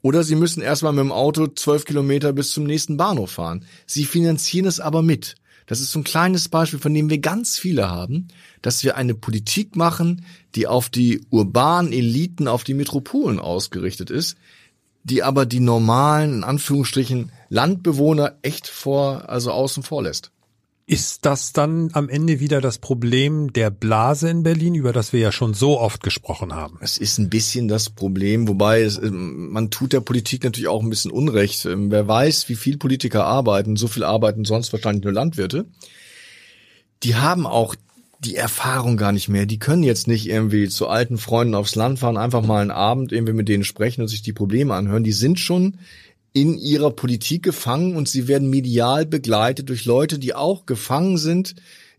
Oder 0.00 0.24
sie 0.24 0.34
müssen 0.34 0.62
erstmal 0.62 0.94
mit 0.94 1.00
dem 1.00 1.12
Auto 1.12 1.46
zwölf 1.48 1.84
Kilometer 1.84 2.32
bis 2.32 2.52
zum 2.52 2.64
nächsten 2.64 2.96
Bahnhof 2.96 3.32
fahren. 3.32 3.66
Sie 3.84 4.06
finanzieren 4.06 4.66
es 4.66 4.80
aber 4.80 5.02
mit. 5.02 5.34
Das 5.68 5.80
ist 5.80 5.92
so 5.92 6.00
ein 6.00 6.04
kleines 6.04 6.48
Beispiel, 6.48 6.78
von 6.78 6.94
dem 6.94 7.10
wir 7.10 7.18
ganz 7.18 7.58
viele 7.58 7.90
haben, 7.90 8.28
dass 8.62 8.82
wir 8.82 8.96
eine 8.96 9.14
Politik 9.14 9.76
machen, 9.76 10.24
die 10.54 10.66
auf 10.66 10.88
die 10.88 11.20
urbanen 11.30 11.92
Eliten, 11.92 12.48
auf 12.48 12.64
die 12.64 12.72
Metropolen 12.72 13.38
ausgerichtet 13.38 14.10
ist, 14.10 14.38
die 15.04 15.22
aber 15.22 15.44
die 15.44 15.60
normalen, 15.60 16.36
in 16.36 16.44
Anführungsstrichen, 16.44 17.30
Landbewohner 17.50 18.38
echt 18.40 18.66
vor, 18.66 19.28
also 19.28 19.52
außen 19.52 19.82
vor 19.82 20.02
lässt. 20.02 20.32
Ist 20.90 21.26
das 21.26 21.52
dann 21.52 21.90
am 21.92 22.08
Ende 22.08 22.40
wieder 22.40 22.62
das 22.62 22.78
Problem 22.78 23.52
der 23.52 23.68
Blase 23.68 24.30
in 24.30 24.42
Berlin, 24.42 24.74
über 24.74 24.94
das 24.94 25.12
wir 25.12 25.20
ja 25.20 25.32
schon 25.32 25.52
so 25.52 25.78
oft 25.78 26.02
gesprochen 26.02 26.54
haben? 26.54 26.78
Es 26.80 26.96
ist 26.96 27.18
ein 27.18 27.28
bisschen 27.28 27.68
das 27.68 27.90
Problem, 27.90 28.48
wobei 28.48 28.80
es, 28.80 28.96
ähm, 28.96 29.50
man 29.50 29.70
tut 29.70 29.92
der 29.92 30.00
Politik 30.00 30.44
natürlich 30.44 30.68
auch 30.68 30.82
ein 30.82 30.88
bisschen 30.88 31.10
Unrecht. 31.10 31.66
Ähm, 31.66 31.90
wer 31.90 32.08
weiß, 32.08 32.48
wie 32.48 32.54
viel 32.54 32.78
Politiker 32.78 33.26
arbeiten, 33.26 33.76
so 33.76 33.86
viel 33.86 34.02
arbeiten 34.02 34.46
sonst 34.46 34.72
wahrscheinlich 34.72 35.04
nur 35.04 35.12
Landwirte. 35.12 35.66
Die 37.02 37.16
haben 37.16 37.46
auch 37.46 37.74
die 38.20 38.36
Erfahrung 38.36 38.96
gar 38.96 39.12
nicht 39.12 39.28
mehr. 39.28 39.44
Die 39.44 39.58
können 39.58 39.82
jetzt 39.82 40.08
nicht 40.08 40.26
irgendwie 40.26 40.70
zu 40.70 40.88
alten 40.88 41.18
Freunden 41.18 41.54
aufs 41.54 41.74
Land 41.74 41.98
fahren, 41.98 42.16
einfach 42.16 42.42
mal 42.42 42.62
einen 42.62 42.70
Abend 42.70 43.12
irgendwie 43.12 43.34
mit 43.34 43.50
denen 43.50 43.64
sprechen 43.64 44.00
und 44.00 44.08
sich 44.08 44.22
die 44.22 44.32
Probleme 44.32 44.72
anhören. 44.72 45.04
Die 45.04 45.12
sind 45.12 45.38
schon 45.38 45.80
in 46.40 46.56
ihrer 46.56 46.90
Politik 46.90 47.42
gefangen 47.42 47.96
und 47.96 48.08
sie 48.08 48.28
werden 48.28 48.48
medial 48.48 49.06
begleitet 49.06 49.68
durch 49.68 49.84
Leute, 49.84 50.18
die 50.18 50.34
auch 50.34 50.66
gefangen 50.66 51.18
sind 51.18 51.54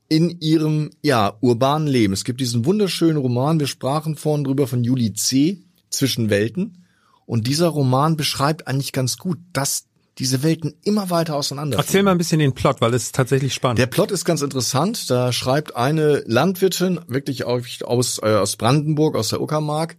in 0.07 0.39
ihrem 0.39 0.91
ja 1.03 1.37
urbanen 1.41 1.87
Leben. 1.87 2.13
Es 2.13 2.23
gibt 2.23 2.39
diesen 2.39 2.65
wunderschönen 2.65 3.17
Roman, 3.17 3.59
wir 3.59 3.67
sprachen 3.67 4.15
vorhin 4.15 4.43
drüber 4.43 4.67
von 4.67 4.83
Juli 4.83 5.13
C. 5.13 5.59
Zwischen 5.91 6.29
Welten 6.29 6.85
und 7.25 7.47
dieser 7.47 7.67
Roman 7.67 8.15
beschreibt 8.15 8.67
eigentlich 8.67 8.91
ganz 8.91 9.17
gut, 9.17 9.39
dass 9.53 9.85
diese 10.19 10.43
Welten 10.43 10.75
immer 10.83 11.09
weiter 11.09 11.35
auseinander. 11.35 11.77
Erzähl 11.77 12.03
mal 12.03 12.11
ein 12.11 12.17
bisschen 12.17 12.39
den 12.39 12.53
Plot, 12.53 12.79
weil 12.81 12.93
es 12.93 13.05
ist 13.05 13.15
tatsächlich 13.15 13.53
spannend. 13.53 13.79
Der 13.79 13.87
Plot 13.87 14.11
ist 14.11 14.25
ganz 14.25 14.41
interessant. 14.41 15.09
Da 15.09 15.31
schreibt 15.31 15.75
eine 15.75 16.23
Landwirtin, 16.27 16.99
wirklich 17.07 17.45
aus, 17.45 18.19
äh, 18.21 18.35
aus 18.35 18.55
Brandenburg, 18.55 19.15
aus 19.15 19.29
der 19.29 19.41
Uckermark, 19.41 19.97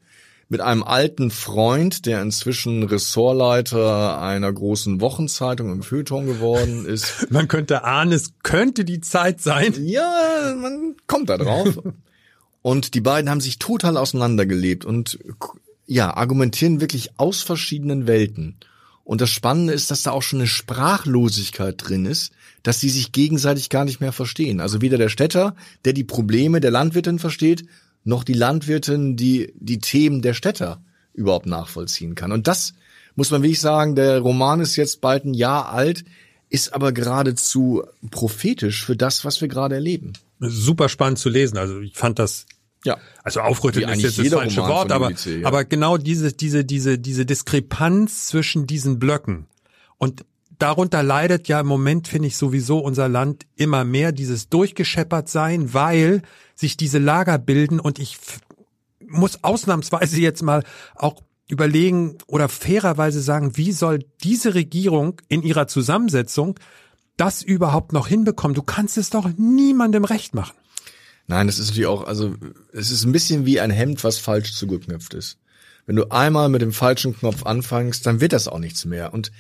mit 0.51 0.61
einem 0.61 0.83
alten 0.83 1.31
Freund, 1.31 2.07
der 2.07 2.21
inzwischen 2.21 2.83
Ressortleiter 2.83 4.21
einer 4.21 4.53
großen 4.53 5.01
Wochenzeitung 5.01 5.73
im 5.73 5.83
Feuilleton 5.85 6.27
geworden 6.27 6.87
ist. 6.87 7.27
Man 7.31 7.47
könnte 7.47 7.85
ahnen, 7.85 8.13
es 8.13 8.33
könnte 8.43 8.85
die 8.85 9.01
Zeit 9.01 9.41
sein. 9.41 9.75
Ja, 9.79 10.57
man 10.61 10.97
kommt 11.07 11.31
da 11.31 11.39
drauf. 11.39 11.81
und 12.63 12.95
die 12.95 13.01
beiden 13.01 13.31
haben 13.31 13.41
sich 13.41 13.61
total 13.61 13.97
auseinandergelebt 13.97 14.85
und 14.85 15.21
ja, 15.87 16.17
argumentieren 16.17 16.81
wirklich 16.81 17.19
aus 17.19 17.43
verschiedenen 17.43 18.09
Welten. 18.09 18.57
Und 19.05 19.21
das 19.21 19.31
Spannende 19.31 19.73
ist, 19.73 19.91
dass 19.91 20.03
da 20.03 20.11
auch 20.11 20.23
schon 20.23 20.41
eine 20.41 20.49
Sprachlosigkeit 20.49 21.77
drin 21.79 22.07
ist, 22.07 22.33
dass 22.65 22.81
sie 22.81 22.91
sich 22.91 23.13
gegenseitig 23.13 23.69
gar 23.69 23.85
nicht 23.85 24.01
mehr 24.01 24.13
verstehen. 24.13 24.61
Also 24.61 24.83
weder 24.83 24.99
der 24.99 25.09
Städter, 25.09 25.55
der 25.85 25.93
die 25.93 26.05
Probleme 26.05 26.61
der 26.61 26.71
Landwirtin 26.73 27.19
versteht, 27.21 27.65
noch 28.05 28.25
die 28.25 28.35
Landwirtin, 28.35 29.17
die 29.17 29.53
die 29.57 29.79
Themen 29.79 30.23
der 30.23 30.35
Städter 30.35 30.83
überhaupt 31.13 31.47
nachvollziehen 31.47 32.15
kann. 32.15 32.33
Und 32.33 32.47
das 32.47 32.75
muss 33.15 33.31
man 33.31 33.43
wirklich 33.43 33.61
sagen, 33.61 33.95
der 33.95 34.21
Roman 34.21 34.61
ist 34.61 34.77
jetzt 34.77 35.01
bald 35.01 35.25
ein 35.25 35.35
Jahr 35.35 35.71
alt, 35.71 36.05
ist 36.49 36.73
aber 36.75 36.93
geradezu 36.93 37.85
prophetisch 38.11 38.85
für 38.85 38.97
das, 38.97 39.25
was 39.25 39.41
wir 39.41 39.49
gerade 39.49 39.75
erleben. 39.77 40.15
Super 40.41 40.89
spannend 40.89 41.19
zu 41.19 41.29
lesen. 41.29 41.59
Also 41.59 41.81
ich 41.81 41.95
fand 41.95 42.19
das 42.19 42.47
ja. 42.85 42.99
Also 43.23 43.41
aufrütteln 43.41 43.89
ist 43.91 44.03
jetzt 44.03 44.19
das 44.19 44.29
falsche 44.29 44.61
Roman 44.61 44.77
Wort, 44.77 44.93
aber, 44.93 45.13
ja. 45.13 45.47
aber 45.47 45.65
genau 45.65 45.99
diese, 45.99 46.33
diese, 46.33 46.65
diese, 46.65 46.99
diese 46.99 47.27
Diskrepanz 47.27 48.29
zwischen 48.29 48.67
diesen 48.67 48.99
Blöcken. 48.99 49.47
Und 49.99 50.25
darunter 50.63 51.03
leidet 51.03 51.49
ja 51.49 51.61
im 51.61 51.67
Moment, 51.67 52.09
finde 52.09 52.29
ich, 52.29 52.37
sowieso 52.37 52.79
unser 52.79 53.09
Land 53.09 53.47
immer 53.57 53.85
mehr, 53.85 54.13
dieses 54.13 54.49
durchgescheppert 54.49 55.29
sein, 55.29 55.75
weil 55.75 56.23
sich 56.55 56.77
diese 56.77 56.99
Lager 56.99 57.39
bilden 57.39 57.81
und 57.81 57.99
ich 57.99 58.19
muss 59.07 59.43
ausnahmsweise 59.43 60.21
jetzt 60.21 60.43
mal 60.43 60.63
auch 60.95 61.23
überlegen 61.49 62.19
oder 62.27 62.49
fairerweise 62.49 63.21
sagen, 63.21 63.57
wie 63.57 63.73
soll 63.73 64.05
diese 64.23 64.55
Regierung 64.55 65.21
in 65.29 65.43
ihrer 65.43 65.67
Zusammensetzung 65.67 66.59
das 67.17 67.43
überhaupt 67.43 67.93
noch 67.93 68.07
hinbekommen? 68.07 68.55
Du 68.55 68.63
kannst 68.63 68.97
es 68.99 69.11
doch 69.11 69.29
niemandem 69.37 70.05
recht 70.05 70.35
machen. 70.35 70.57
Nein, 71.27 71.47
das 71.47 71.59
ist 71.59 71.69
natürlich 71.69 71.87
auch, 71.87 72.05
also 72.05 72.35
es 72.73 72.91
ist 72.91 73.05
ein 73.05 73.13
bisschen 73.13 73.47
wie 73.47 73.61
ein 73.61 73.71
Hemd, 73.71 74.05
was 74.05 74.19
falsch 74.19 74.55
zugeknöpft 74.55 75.15
ist. 75.15 75.39
Wenn 75.87 75.97
du 75.97 76.11
einmal 76.11 76.49
mit 76.49 76.63
dem 76.63 76.73
falschen 76.73 77.17
Knopf 77.17 77.45
anfängst, 77.47 78.07
dann 78.07 78.21
wird 78.21 78.33
das 78.33 78.49
auch 78.49 78.59
nichts 78.59 78.85
mehr. 78.85 79.13
Und 79.13 79.33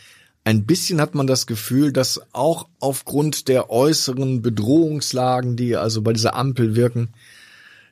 ein 0.44 0.64
bisschen 0.64 1.00
hat 1.00 1.14
man 1.14 1.26
das 1.26 1.46
Gefühl, 1.46 1.92
dass 1.92 2.20
auch 2.32 2.68
aufgrund 2.78 3.48
der 3.48 3.70
äußeren 3.70 4.42
Bedrohungslagen, 4.42 5.56
die 5.56 5.76
also 5.76 6.02
bei 6.02 6.12
dieser 6.12 6.34
Ampel 6.34 6.74
wirken, 6.76 7.10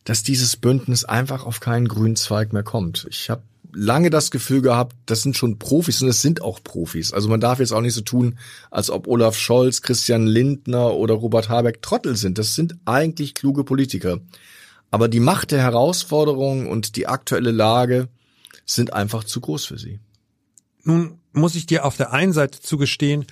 dass 0.04 0.22
dieses 0.22 0.56
Bündnis 0.56 1.04
einfach 1.04 1.44
auf 1.44 1.60
keinen 1.60 1.88
grünen 1.88 2.16
Zweig 2.16 2.52
mehr 2.52 2.62
kommt. 2.62 3.06
Ich 3.10 3.28
habe 3.28 3.42
lange 3.72 4.08
das 4.08 4.30
Gefühl 4.30 4.62
gehabt, 4.62 4.96
das 5.06 5.22
sind 5.22 5.36
schon 5.36 5.58
Profis 5.58 6.00
und 6.00 6.08
es 6.08 6.22
sind 6.22 6.40
auch 6.40 6.62
Profis. 6.62 7.12
Also 7.12 7.28
man 7.28 7.40
darf 7.40 7.58
jetzt 7.58 7.72
auch 7.72 7.82
nicht 7.82 7.94
so 7.94 8.00
tun, 8.00 8.38
als 8.70 8.90
ob 8.90 9.06
Olaf 9.06 9.36
Scholz, 9.36 9.82
Christian 9.82 10.26
Lindner 10.26 10.94
oder 10.94 11.14
Robert 11.14 11.50
Habeck 11.50 11.82
Trottel 11.82 12.16
sind. 12.16 12.38
Das 12.38 12.54
sind 12.54 12.76
eigentlich 12.86 13.34
kluge 13.34 13.64
Politiker. 13.64 14.20
Aber 14.90 15.08
die 15.08 15.20
Macht 15.20 15.50
der 15.50 15.60
Herausforderung 15.60 16.66
und 16.66 16.96
die 16.96 17.06
aktuelle 17.06 17.50
Lage 17.50 18.08
sind 18.64 18.94
einfach 18.94 19.24
zu 19.24 19.40
groß 19.40 19.66
für 19.66 19.78
sie. 19.78 20.00
Nun 20.84 21.18
muss 21.38 21.54
ich 21.54 21.66
dir 21.66 21.84
auf 21.84 21.96
der 21.96 22.12
einen 22.12 22.32
Seite 22.32 22.60
zugestehen, 22.60 23.26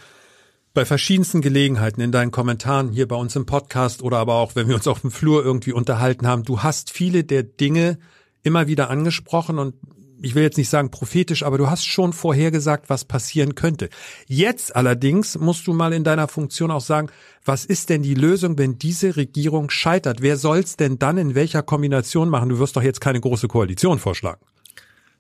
bei 0.75 0.85
verschiedensten 0.85 1.41
Gelegenheiten 1.41 2.03
in 2.03 2.13
deinen 2.13 2.31
Kommentaren 2.31 2.93
hier 2.93 3.09
bei 3.09 3.17
uns 3.17 3.35
im 3.35 3.47
Podcast 3.47 4.03
oder 4.03 4.19
aber 4.19 4.35
auch, 4.35 4.57
wenn 4.57 4.69
wir 4.69 4.75
uns 4.75 4.87
auf 4.87 5.01
dem 5.01 5.11
Flur 5.11 5.43
irgendwie 5.43 5.73
unterhalten 5.73 6.27
haben, 6.27 6.43
du 6.43 6.63
hast 6.63 6.91
viele 6.91 7.25
der 7.25 7.45
Dinge 7.45 7.99
immer 8.43 8.67
wieder 8.67 8.91
angesprochen 8.91 9.59
und 9.59 9.75
ich 10.21 10.35
will 10.35 10.43
jetzt 10.43 10.59
nicht 10.59 10.69
sagen 10.69 10.91
prophetisch, 10.91 11.43
aber 11.43 11.59
du 11.59 11.69
hast 11.69 11.87
schon 11.87 12.13
vorhergesagt, 12.13 12.89
was 12.89 13.05
passieren 13.05 13.55
könnte. 13.55 13.89
Jetzt 14.27 14.75
allerdings 14.75 15.39
musst 15.39 15.67
du 15.67 15.73
mal 15.73 15.93
in 15.93 16.05
deiner 16.05 16.29
Funktion 16.29 16.71
auch 16.71 16.81
sagen, 16.81 17.09
was 17.45 17.65
ist 17.65 17.91
denn 17.91 18.03
die 18.03 18.15
Lösung, 18.15 18.59
wenn 18.59 18.79
diese 18.79 19.17
Regierung 19.17 19.71
scheitert? 19.71 20.23
Wer 20.23 20.37
soll's 20.37 20.77
denn 20.77 20.99
dann 20.99 21.19
in 21.19 21.35
welcher 21.35 21.63
Kombination 21.63 22.29
machen? 22.29 22.49
Du 22.49 22.59
wirst 22.59 22.77
doch 22.77 22.83
jetzt 22.83 23.01
keine 23.01 23.21
große 23.21 23.49
Koalition 23.49 23.99
vorschlagen. 23.99 24.41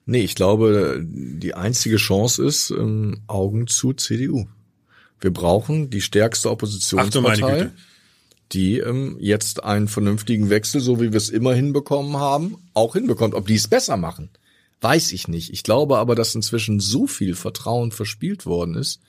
Nee, 0.06 0.22
ich 0.22 0.36
glaube, 0.36 1.04
die 1.04 1.54
einzige 1.54 1.96
Chance 1.96 2.44
ist 2.44 2.70
ähm, 2.70 3.22
Augen 3.26 3.66
zu 3.66 3.92
CDU. 3.92 4.46
Wir 5.20 5.32
brauchen 5.32 5.90
die 5.90 6.00
stärkste 6.00 6.48
Oppositionspartei, 6.50 7.70
die 8.52 8.78
ähm, 8.78 9.16
jetzt 9.18 9.64
einen 9.64 9.88
vernünftigen 9.88 10.48
Wechsel, 10.48 10.80
so 10.80 11.00
wie 11.00 11.12
wir 11.12 11.16
es 11.16 11.28
immer 11.28 11.54
hinbekommen 11.54 12.16
haben, 12.18 12.56
auch 12.72 12.92
hinbekommt. 12.94 13.34
Ob 13.34 13.48
die 13.48 13.56
es 13.56 13.66
besser 13.66 13.96
machen, 13.96 14.30
weiß 14.80 15.10
ich 15.10 15.26
nicht. 15.26 15.52
Ich 15.52 15.64
glaube 15.64 15.98
aber, 15.98 16.14
dass 16.14 16.36
inzwischen 16.36 16.78
so 16.78 17.08
viel 17.08 17.34
Vertrauen 17.34 17.90
verspielt 17.90 18.46
worden 18.46 18.76
ist, 18.76 19.00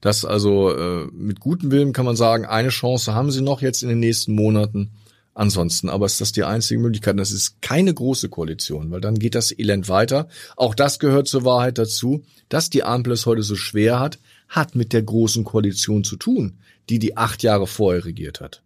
dass 0.00 0.24
also 0.24 0.72
äh, 0.72 1.06
mit 1.12 1.40
gutem 1.40 1.72
Willen 1.72 1.92
kann 1.92 2.04
man 2.04 2.14
sagen, 2.14 2.44
eine 2.44 2.68
Chance 2.68 3.12
haben 3.12 3.32
sie 3.32 3.42
noch 3.42 3.60
jetzt 3.60 3.82
in 3.82 3.88
den 3.88 4.00
nächsten 4.00 4.34
Monaten 4.34 4.92
ansonsten. 5.34 5.88
Aber 5.88 6.06
ist 6.06 6.20
das 6.20 6.32
die 6.32 6.44
einzige 6.44 6.80
Möglichkeit? 6.80 7.18
Das 7.18 7.32
ist 7.32 7.60
keine 7.60 7.92
große 7.92 8.28
Koalition, 8.28 8.90
weil 8.90 9.00
dann 9.00 9.18
geht 9.18 9.34
das 9.34 9.56
Elend 9.56 9.88
weiter. 9.88 10.28
Auch 10.56 10.74
das 10.74 10.98
gehört 10.98 11.28
zur 11.28 11.44
Wahrheit 11.44 11.78
dazu, 11.78 12.24
dass 12.48 12.70
die 12.70 12.84
Ampel 12.84 13.12
es 13.12 13.26
heute 13.26 13.42
so 13.42 13.56
schwer 13.56 14.00
hat, 14.00 14.18
hat 14.48 14.74
mit 14.74 14.92
der 14.92 15.02
großen 15.02 15.44
Koalition 15.44 16.04
zu 16.04 16.16
tun, 16.16 16.58
die 16.88 16.98
die 16.98 17.16
acht 17.16 17.42
Jahre 17.42 17.66
vorher 17.66 18.04
regiert 18.04 18.40
hat. 18.40 18.62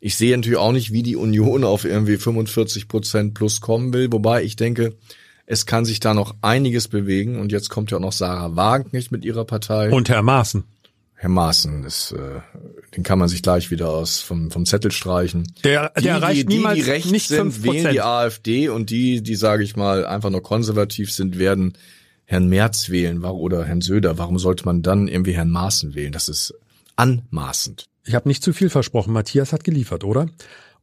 Ich 0.00 0.16
sehe 0.16 0.36
natürlich 0.36 0.58
auch 0.58 0.72
nicht, 0.72 0.92
wie 0.92 1.02
die 1.02 1.16
Union 1.16 1.64
auf 1.64 1.84
irgendwie 1.84 2.18
45 2.18 2.86
Prozent 2.86 3.34
plus 3.34 3.60
kommen 3.60 3.92
will, 3.92 4.12
wobei 4.12 4.44
ich 4.44 4.54
denke, 4.54 4.94
es 5.44 5.66
kann 5.66 5.84
sich 5.84 5.98
da 5.98 6.14
noch 6.14 6.36
einiges 6.40 6.88
bewegen 6.88 7.40
und 7.40 7.50
jetzt 7.50 7.68
kommt 7.70 7.90
ja 7.90 7.96
auch 7.96 8.02
noch 8.02 8.12
Sarah 8.12 8.54
Wagenknecht 8.54 9.10
mit 9.10 9.24
ihrer 9.24 9.44
Partei. 9.44 9.90
Und 9.90 10.08
Herr 10.08 10.22
Maaßen. 10.22 10.64
Herr 11.20 11.30
Maaßen, 11.30 11.82
ist, 11.82 12.12
äh, 12.12 12.40
den 12.94 13.02
kann 13.02 13.18
man 13.18 13.28
sich 13.28 13.42
gleich 13.42 13.72
wieder 13.72 13.90
aus 13.90 14.20
vom, 14.20 14.52
vom 14.52 14.64
Zettel 14.64 14.92
streichen. 14.92 15.52
Der, 15.64 15.90
der 15.90 16.02
die, 16.02 16.08
erreicht 16.08 16.42
die, 16.42 16.56
niemals 16.56 16.76
die, 16.76 16.84
die 16.84 16.90
rechts 16.90 17.10
nicht 17.10 17.26
sind, 17.26 17.52
5%. 17.54 17.62
wählen 17.64 17.90
die 17.90 18.02
AfD 18.02 18.68
und 18.68 18.90
die, 18.90 19.20
die 19.20 19.34
sage 19.34 19.64
ich 19.64 19.74
mal 19.74 20.06
einfach 20.06 20.30
nur 20.30 20.44
konservativ 20.44 21.12
sind, 21.12 21.36
werden 21.36 21.76
Herrn 22.24 22.46
Merz 22.48 22.88
wählen 22.88 23.24
oder 23.24 23.64
Herrn 23.64 23.80
Söder. 23.80 24.16
Warum 24.16 24.38
sollte 24.38 24.64
man 24.64 24.82
dann 24.82 25.08
irgendwie 25.08 25.32
Herrn 25.32 25.50
Maaßen 25.50 25.96
wählen? 25.96 26.12
Das 26.12 26.28
ist 26.28 26.54
anmaßend. 26.94 27.86
Ich 28.04 28.14
habe 28.14 28.28
nicht 28.28 28.44
zu 28.44 28.52
viel 28.52 28.70
versprochen. 28.70 29.12
Matthias 29.12 29.52
hat 29.52 29.64
geliefert, 29.64 30.04
oder? 30.04 30.28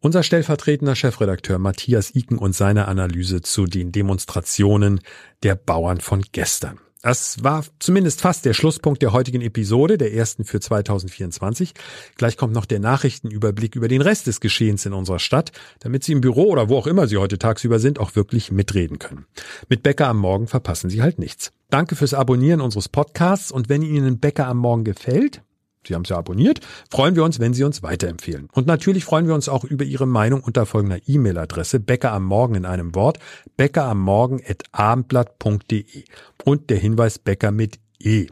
Unser 0.01 0.21
stellvertretender 0.21 0.95
Chefredakteur 0.95 1.59
Matthias 1.59 2.13
Iken 2.13 2.37
und 2.37 2.53
seine 2.53 2.89
Analyse 2.89 3.41
zu 3.41 3.67
den 3.67 3.93
Demonstrationen 3.93 4.99
der 5.43 5.55
Bauern 5.55 6.01
von 6.01 6.25
gestern. 6.33 6.79
Das 7.05 7.43
war 7.43 7.63
zumindest 7.77 8.21
fast 8.21 8.45
der 8.45 8.55
Schlusspunkt 8.55 9.03
der 9.03 9.13
heutigen 9.13 9.41
Episode, 9.41 9.99
der 9.99 10.11
ersten 10.15 10.43
für 10.43 10.59
2024. 10.59 11.75
Gleich 12.15 12.35
kommt 12.35 12.55
noch 12.55 12.65
der 12.65 12.79
Nachrichtenüberblick 12.79 13.75
über 13.75 13.87
den 13.87 14.01
Rest 14.01 14.25
des 14.25 14.39
Geschehens 14.39 14.87
in 14.87 14.93
unserer 14.93 15.19
Stadt, 15.19 15.51
damit 15.81 16.03
Sie 16.03 16.13
im 16.13 16.21
Büro 16.21 16.45
oder 16.45 16.67
wo 16.67 16.77
auch 16.77 16.87
immer 16.87 17.05
Sie 17.05 17.17
heute 17.17 17.37
tagsüber 17.37 17.77
sind, 17.77 17.99
auch 17.99 18.15
wirklich 18.15 18.51
mitreden 18.51 18.97
können. 18.97 19.27
Mit 19.69 19.83
Bäcker 19.83 20.07
am 20.07 20.17
Morgen 20.17 20.47
verpassen 20.47 20.89
Sie 20.89 21.03
halt 21.03 21.19
nichts. 21.19 21.51
Danke 21.69 21.95
fürs 21.95 22.15
Abonnieren 22.15 22.59
unseres 22.59 22.89
Podcasts 22.89 23.51
und 23.51 23.69
wenn 23.69 23.83
Ihnen 23.83 24.17
Bäcker 24.17 24.47
am 24.47 24.57
Morgen 24.57 24.83
gefällt, 24.83 25.43
Sie 25.87 25.95
haben 25.95 26.03
es 26.03 26.09
ja 26.09 26.17
abonniert. 26.17 26.59
Freuen 26.89 27.15
wir 27.15 27.23
uns, 27.23 27.39
wenn 27.39 27.53
Sie 27.53 27.63
uns 27.63 27.81
weiterempfehlen. 27.83 28.49
Und 28.53 28.67
natürlich 28.67 29.05
freuen 29.05 29.27
wir 29.27 29.35
uns 29.35 29.49
auch 29.49 29.63
über 29.63 29.85
Ihre 29.85 30.05
Meinung 30.05 30.41
unter 30.41 30.65
folgender 30.65 30.99
E-Mail-Adresse 31.05 31.79
Bäcker 31.79 32.11
am 32.11 32.25
Morgen 32.25 32.55
in 32.55 32.65
einem 32.65 32.93
Wort 32.95 33.19
bäckeramorgen@abendblatt.de 33.57 36.03
und 36.43 36.69
der 36.69 36.77
Hinweis 36.77 37.19
Bäcker 37.19 37.51
mit 37.51 37.79
E. 37.99 38.27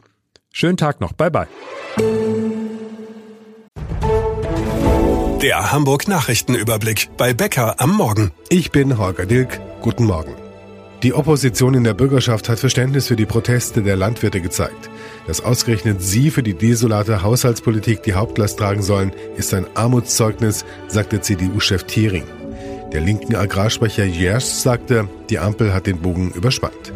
Schönen 0.52 0.76
Tag 0.76 1.00
noch. 1.00 1.12
Bye 1.12 1.30
bye. 1.30 1.46
Der 5.42 5.72
Hamburg 5.72 6.08
Nachrichtenüberblick 6.08 7.10
bei 7.18 7.34
Bäcker 7.34 7.78
am 7.78 7.94
Morgen. 7.94 8.30
Ich 8.48 8.70
bin 8.70 8.96
Holger 8.96 9.26
Dilk. 9.26 9.60
Guten 9.82 10.06
Morgen. 10.06 10.34
Die 11.02 11.12
Opposition 11.12 11.74
in 11.74 11.84
der 11.84 11.92
Bürgerschaft 11.92 12.48
hat 12.48 12.58
Verständnis 12.58 13.08
für 13.08 13.16
die 13.16 13.26
Proteste 13.26 13.82
der 13.82 13.94
Landwirte 13.94 14.40
gezeigt. 14.40 14.88
Dass 15.26 15.42
ausgerechnet 15.42 16.02
sie 16.02 16.30
für 16.30 16.42
die 16.42 16.54
desolate 16.54 17.22
Haushaltspolitik 17.22 18.02
die 18.02 18.14
Hauptlast 18.14 18.58
tragen 18.58 18.82
sollen, 18.82 19.12
ist 19.36 19.54
ein 19.54 19.66
Armutszeugnis, 19.74 20.64
sagte 20.88 21.20
CDU-Chef 21.20 21.84
Thiering. 21.84 22.24
Der 22.92 23.00
linken 23.00 23.34
Agrarsprecher 23.34 24.04
Jers 24.04 24.62
sagte, 24.62 25.08
die 25.30 25.38
Ampel 25.38 25.72
hat 25.72 25.86
den 25.86 25.98
Bogen 25.98 26.30
überspannt. 26.32 26.92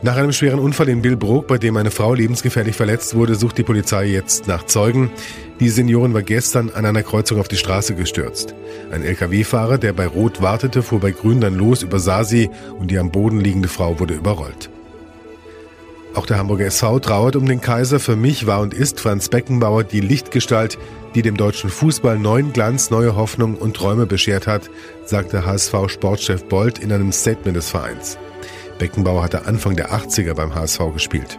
Nach 0.00 0.16
einem 0.16 0.32
schweren 0.32 0.60
Unfall 0.60 0.88
in 0.90 1.02
Billbrook, 1.02 1.48
bei 1.48 1.58
dem 1.58 1.76
eine 1.76 1.90
Frau 1.90 2.14
lebensgefährlich 2.14 2.76
verletzt 2.76 3.16
wurde, 3.16 3.34
sucht 3.34 3.58
die 3.58 3.64
Polizei 3.64 4.04
jetzt 4.04 4.46
nach 4.46 4.64
Zeugen. 4.64 5.10
Die 5.58 5.70
Seniorin 5.70 6.14
war 6.14 6.22
gestern 6.22 6.70
an 6.70 6.86
einer 6.86 7.02
Kreuzung 7.02 7.40
auf 7.40 7.48
die 7.48 7.56
Straße 7.56 7.96
gestürzt. 7.96 8.54
Ein 8.92 9.02
Lkw-Fahrer, 9.02 9.78
der 9.78 9.92
bei 9.94 10.06
Rot 10.06 10.40
wartete, 10.40 10.84
fuhr 10.84 11.00
bei 11.00 11.10
Grün 11.10 11.40
dann 11.40 11.56
los, 11.56 11.82
übersah 11.82 12.22
sie 12.22 12.48
und 12.78 12.92
die 12.92 12.98
am 12.98 13.10
Boden 13.10 13.40
liegende 13.40 13.68
Frau 13.68 13.98
wurde 13.98 14.14
überrollt. 14.14 14.70
Auch 16.14 16.26
der 16.26 16.38
Hamburger 16.38 16.66
SV 16.66 17.00
trauert 17.00 17.36
um 17.36 17.46
den 17.46 17.60
Kaiser. 17.60 18.00
Für 18.00 18.16
mich 18.16 18.46
war 18.46 18.60
und 18.60 18.74
ist 18.74 19.00
Franz 19.00 19.28
Beckenbauer 19.28 19.84
die 19.84 20.00
Lichtgestalt, 20.00 20.78
die 21.14 21.22
dem 21.22 21.36
deutschen 21.36 21.70
Fußball 21.70 22.18
neuen 22.18 22.52
Glanz, 22.52 22.90
neue 22.90 23.16
Hoffnung 23.16 23.56
und 23.56 23.76
Träume 23.76 24.06
beschert 24.06 24.46
hat, 24.46 24.70
sagte 25.04 25.44
HSV-Sportchef 25.46 26.44
Bold 26.44 26.78
in 26.78 26.92
einem 26.92 27.12
Statement 27.12 27.56
des 27.56 27.70
Vereins. 27.70 28.18
Beckenbauer 28.78 29.22
hatte 29.22 29.46
Anfang 29.46 29.76
der 29.76 29.92
80er 29.92 30.34
beim 30.34 30.54
HSV 30.54 30.80
gespielt. 30.92 31.38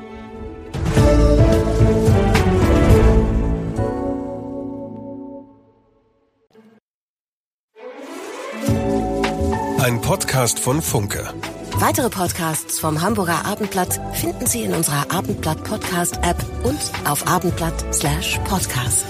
Ein 9.81 10.01
Podcast 10.01 10.59
von 10.59 10.81
Funke. 10.81 11.33
Weitere 11.79 12.09
Podcasts 12.09 12.77
vom 12.77 13.01
Hamburger 13.01 13.45
Abendblatt 13.45 14.01
finden 14.13 14.45
Sie 14.45 14.63
in 14.63 14.73
unserer 14.73 15.09
Abendblatt 15.11 15.63
Podcast 15.63 16.17
App 16.23 16.35
und 16.63 16.77
auf 17.07 17.25
abendblatt/podcast. 17.25 19.05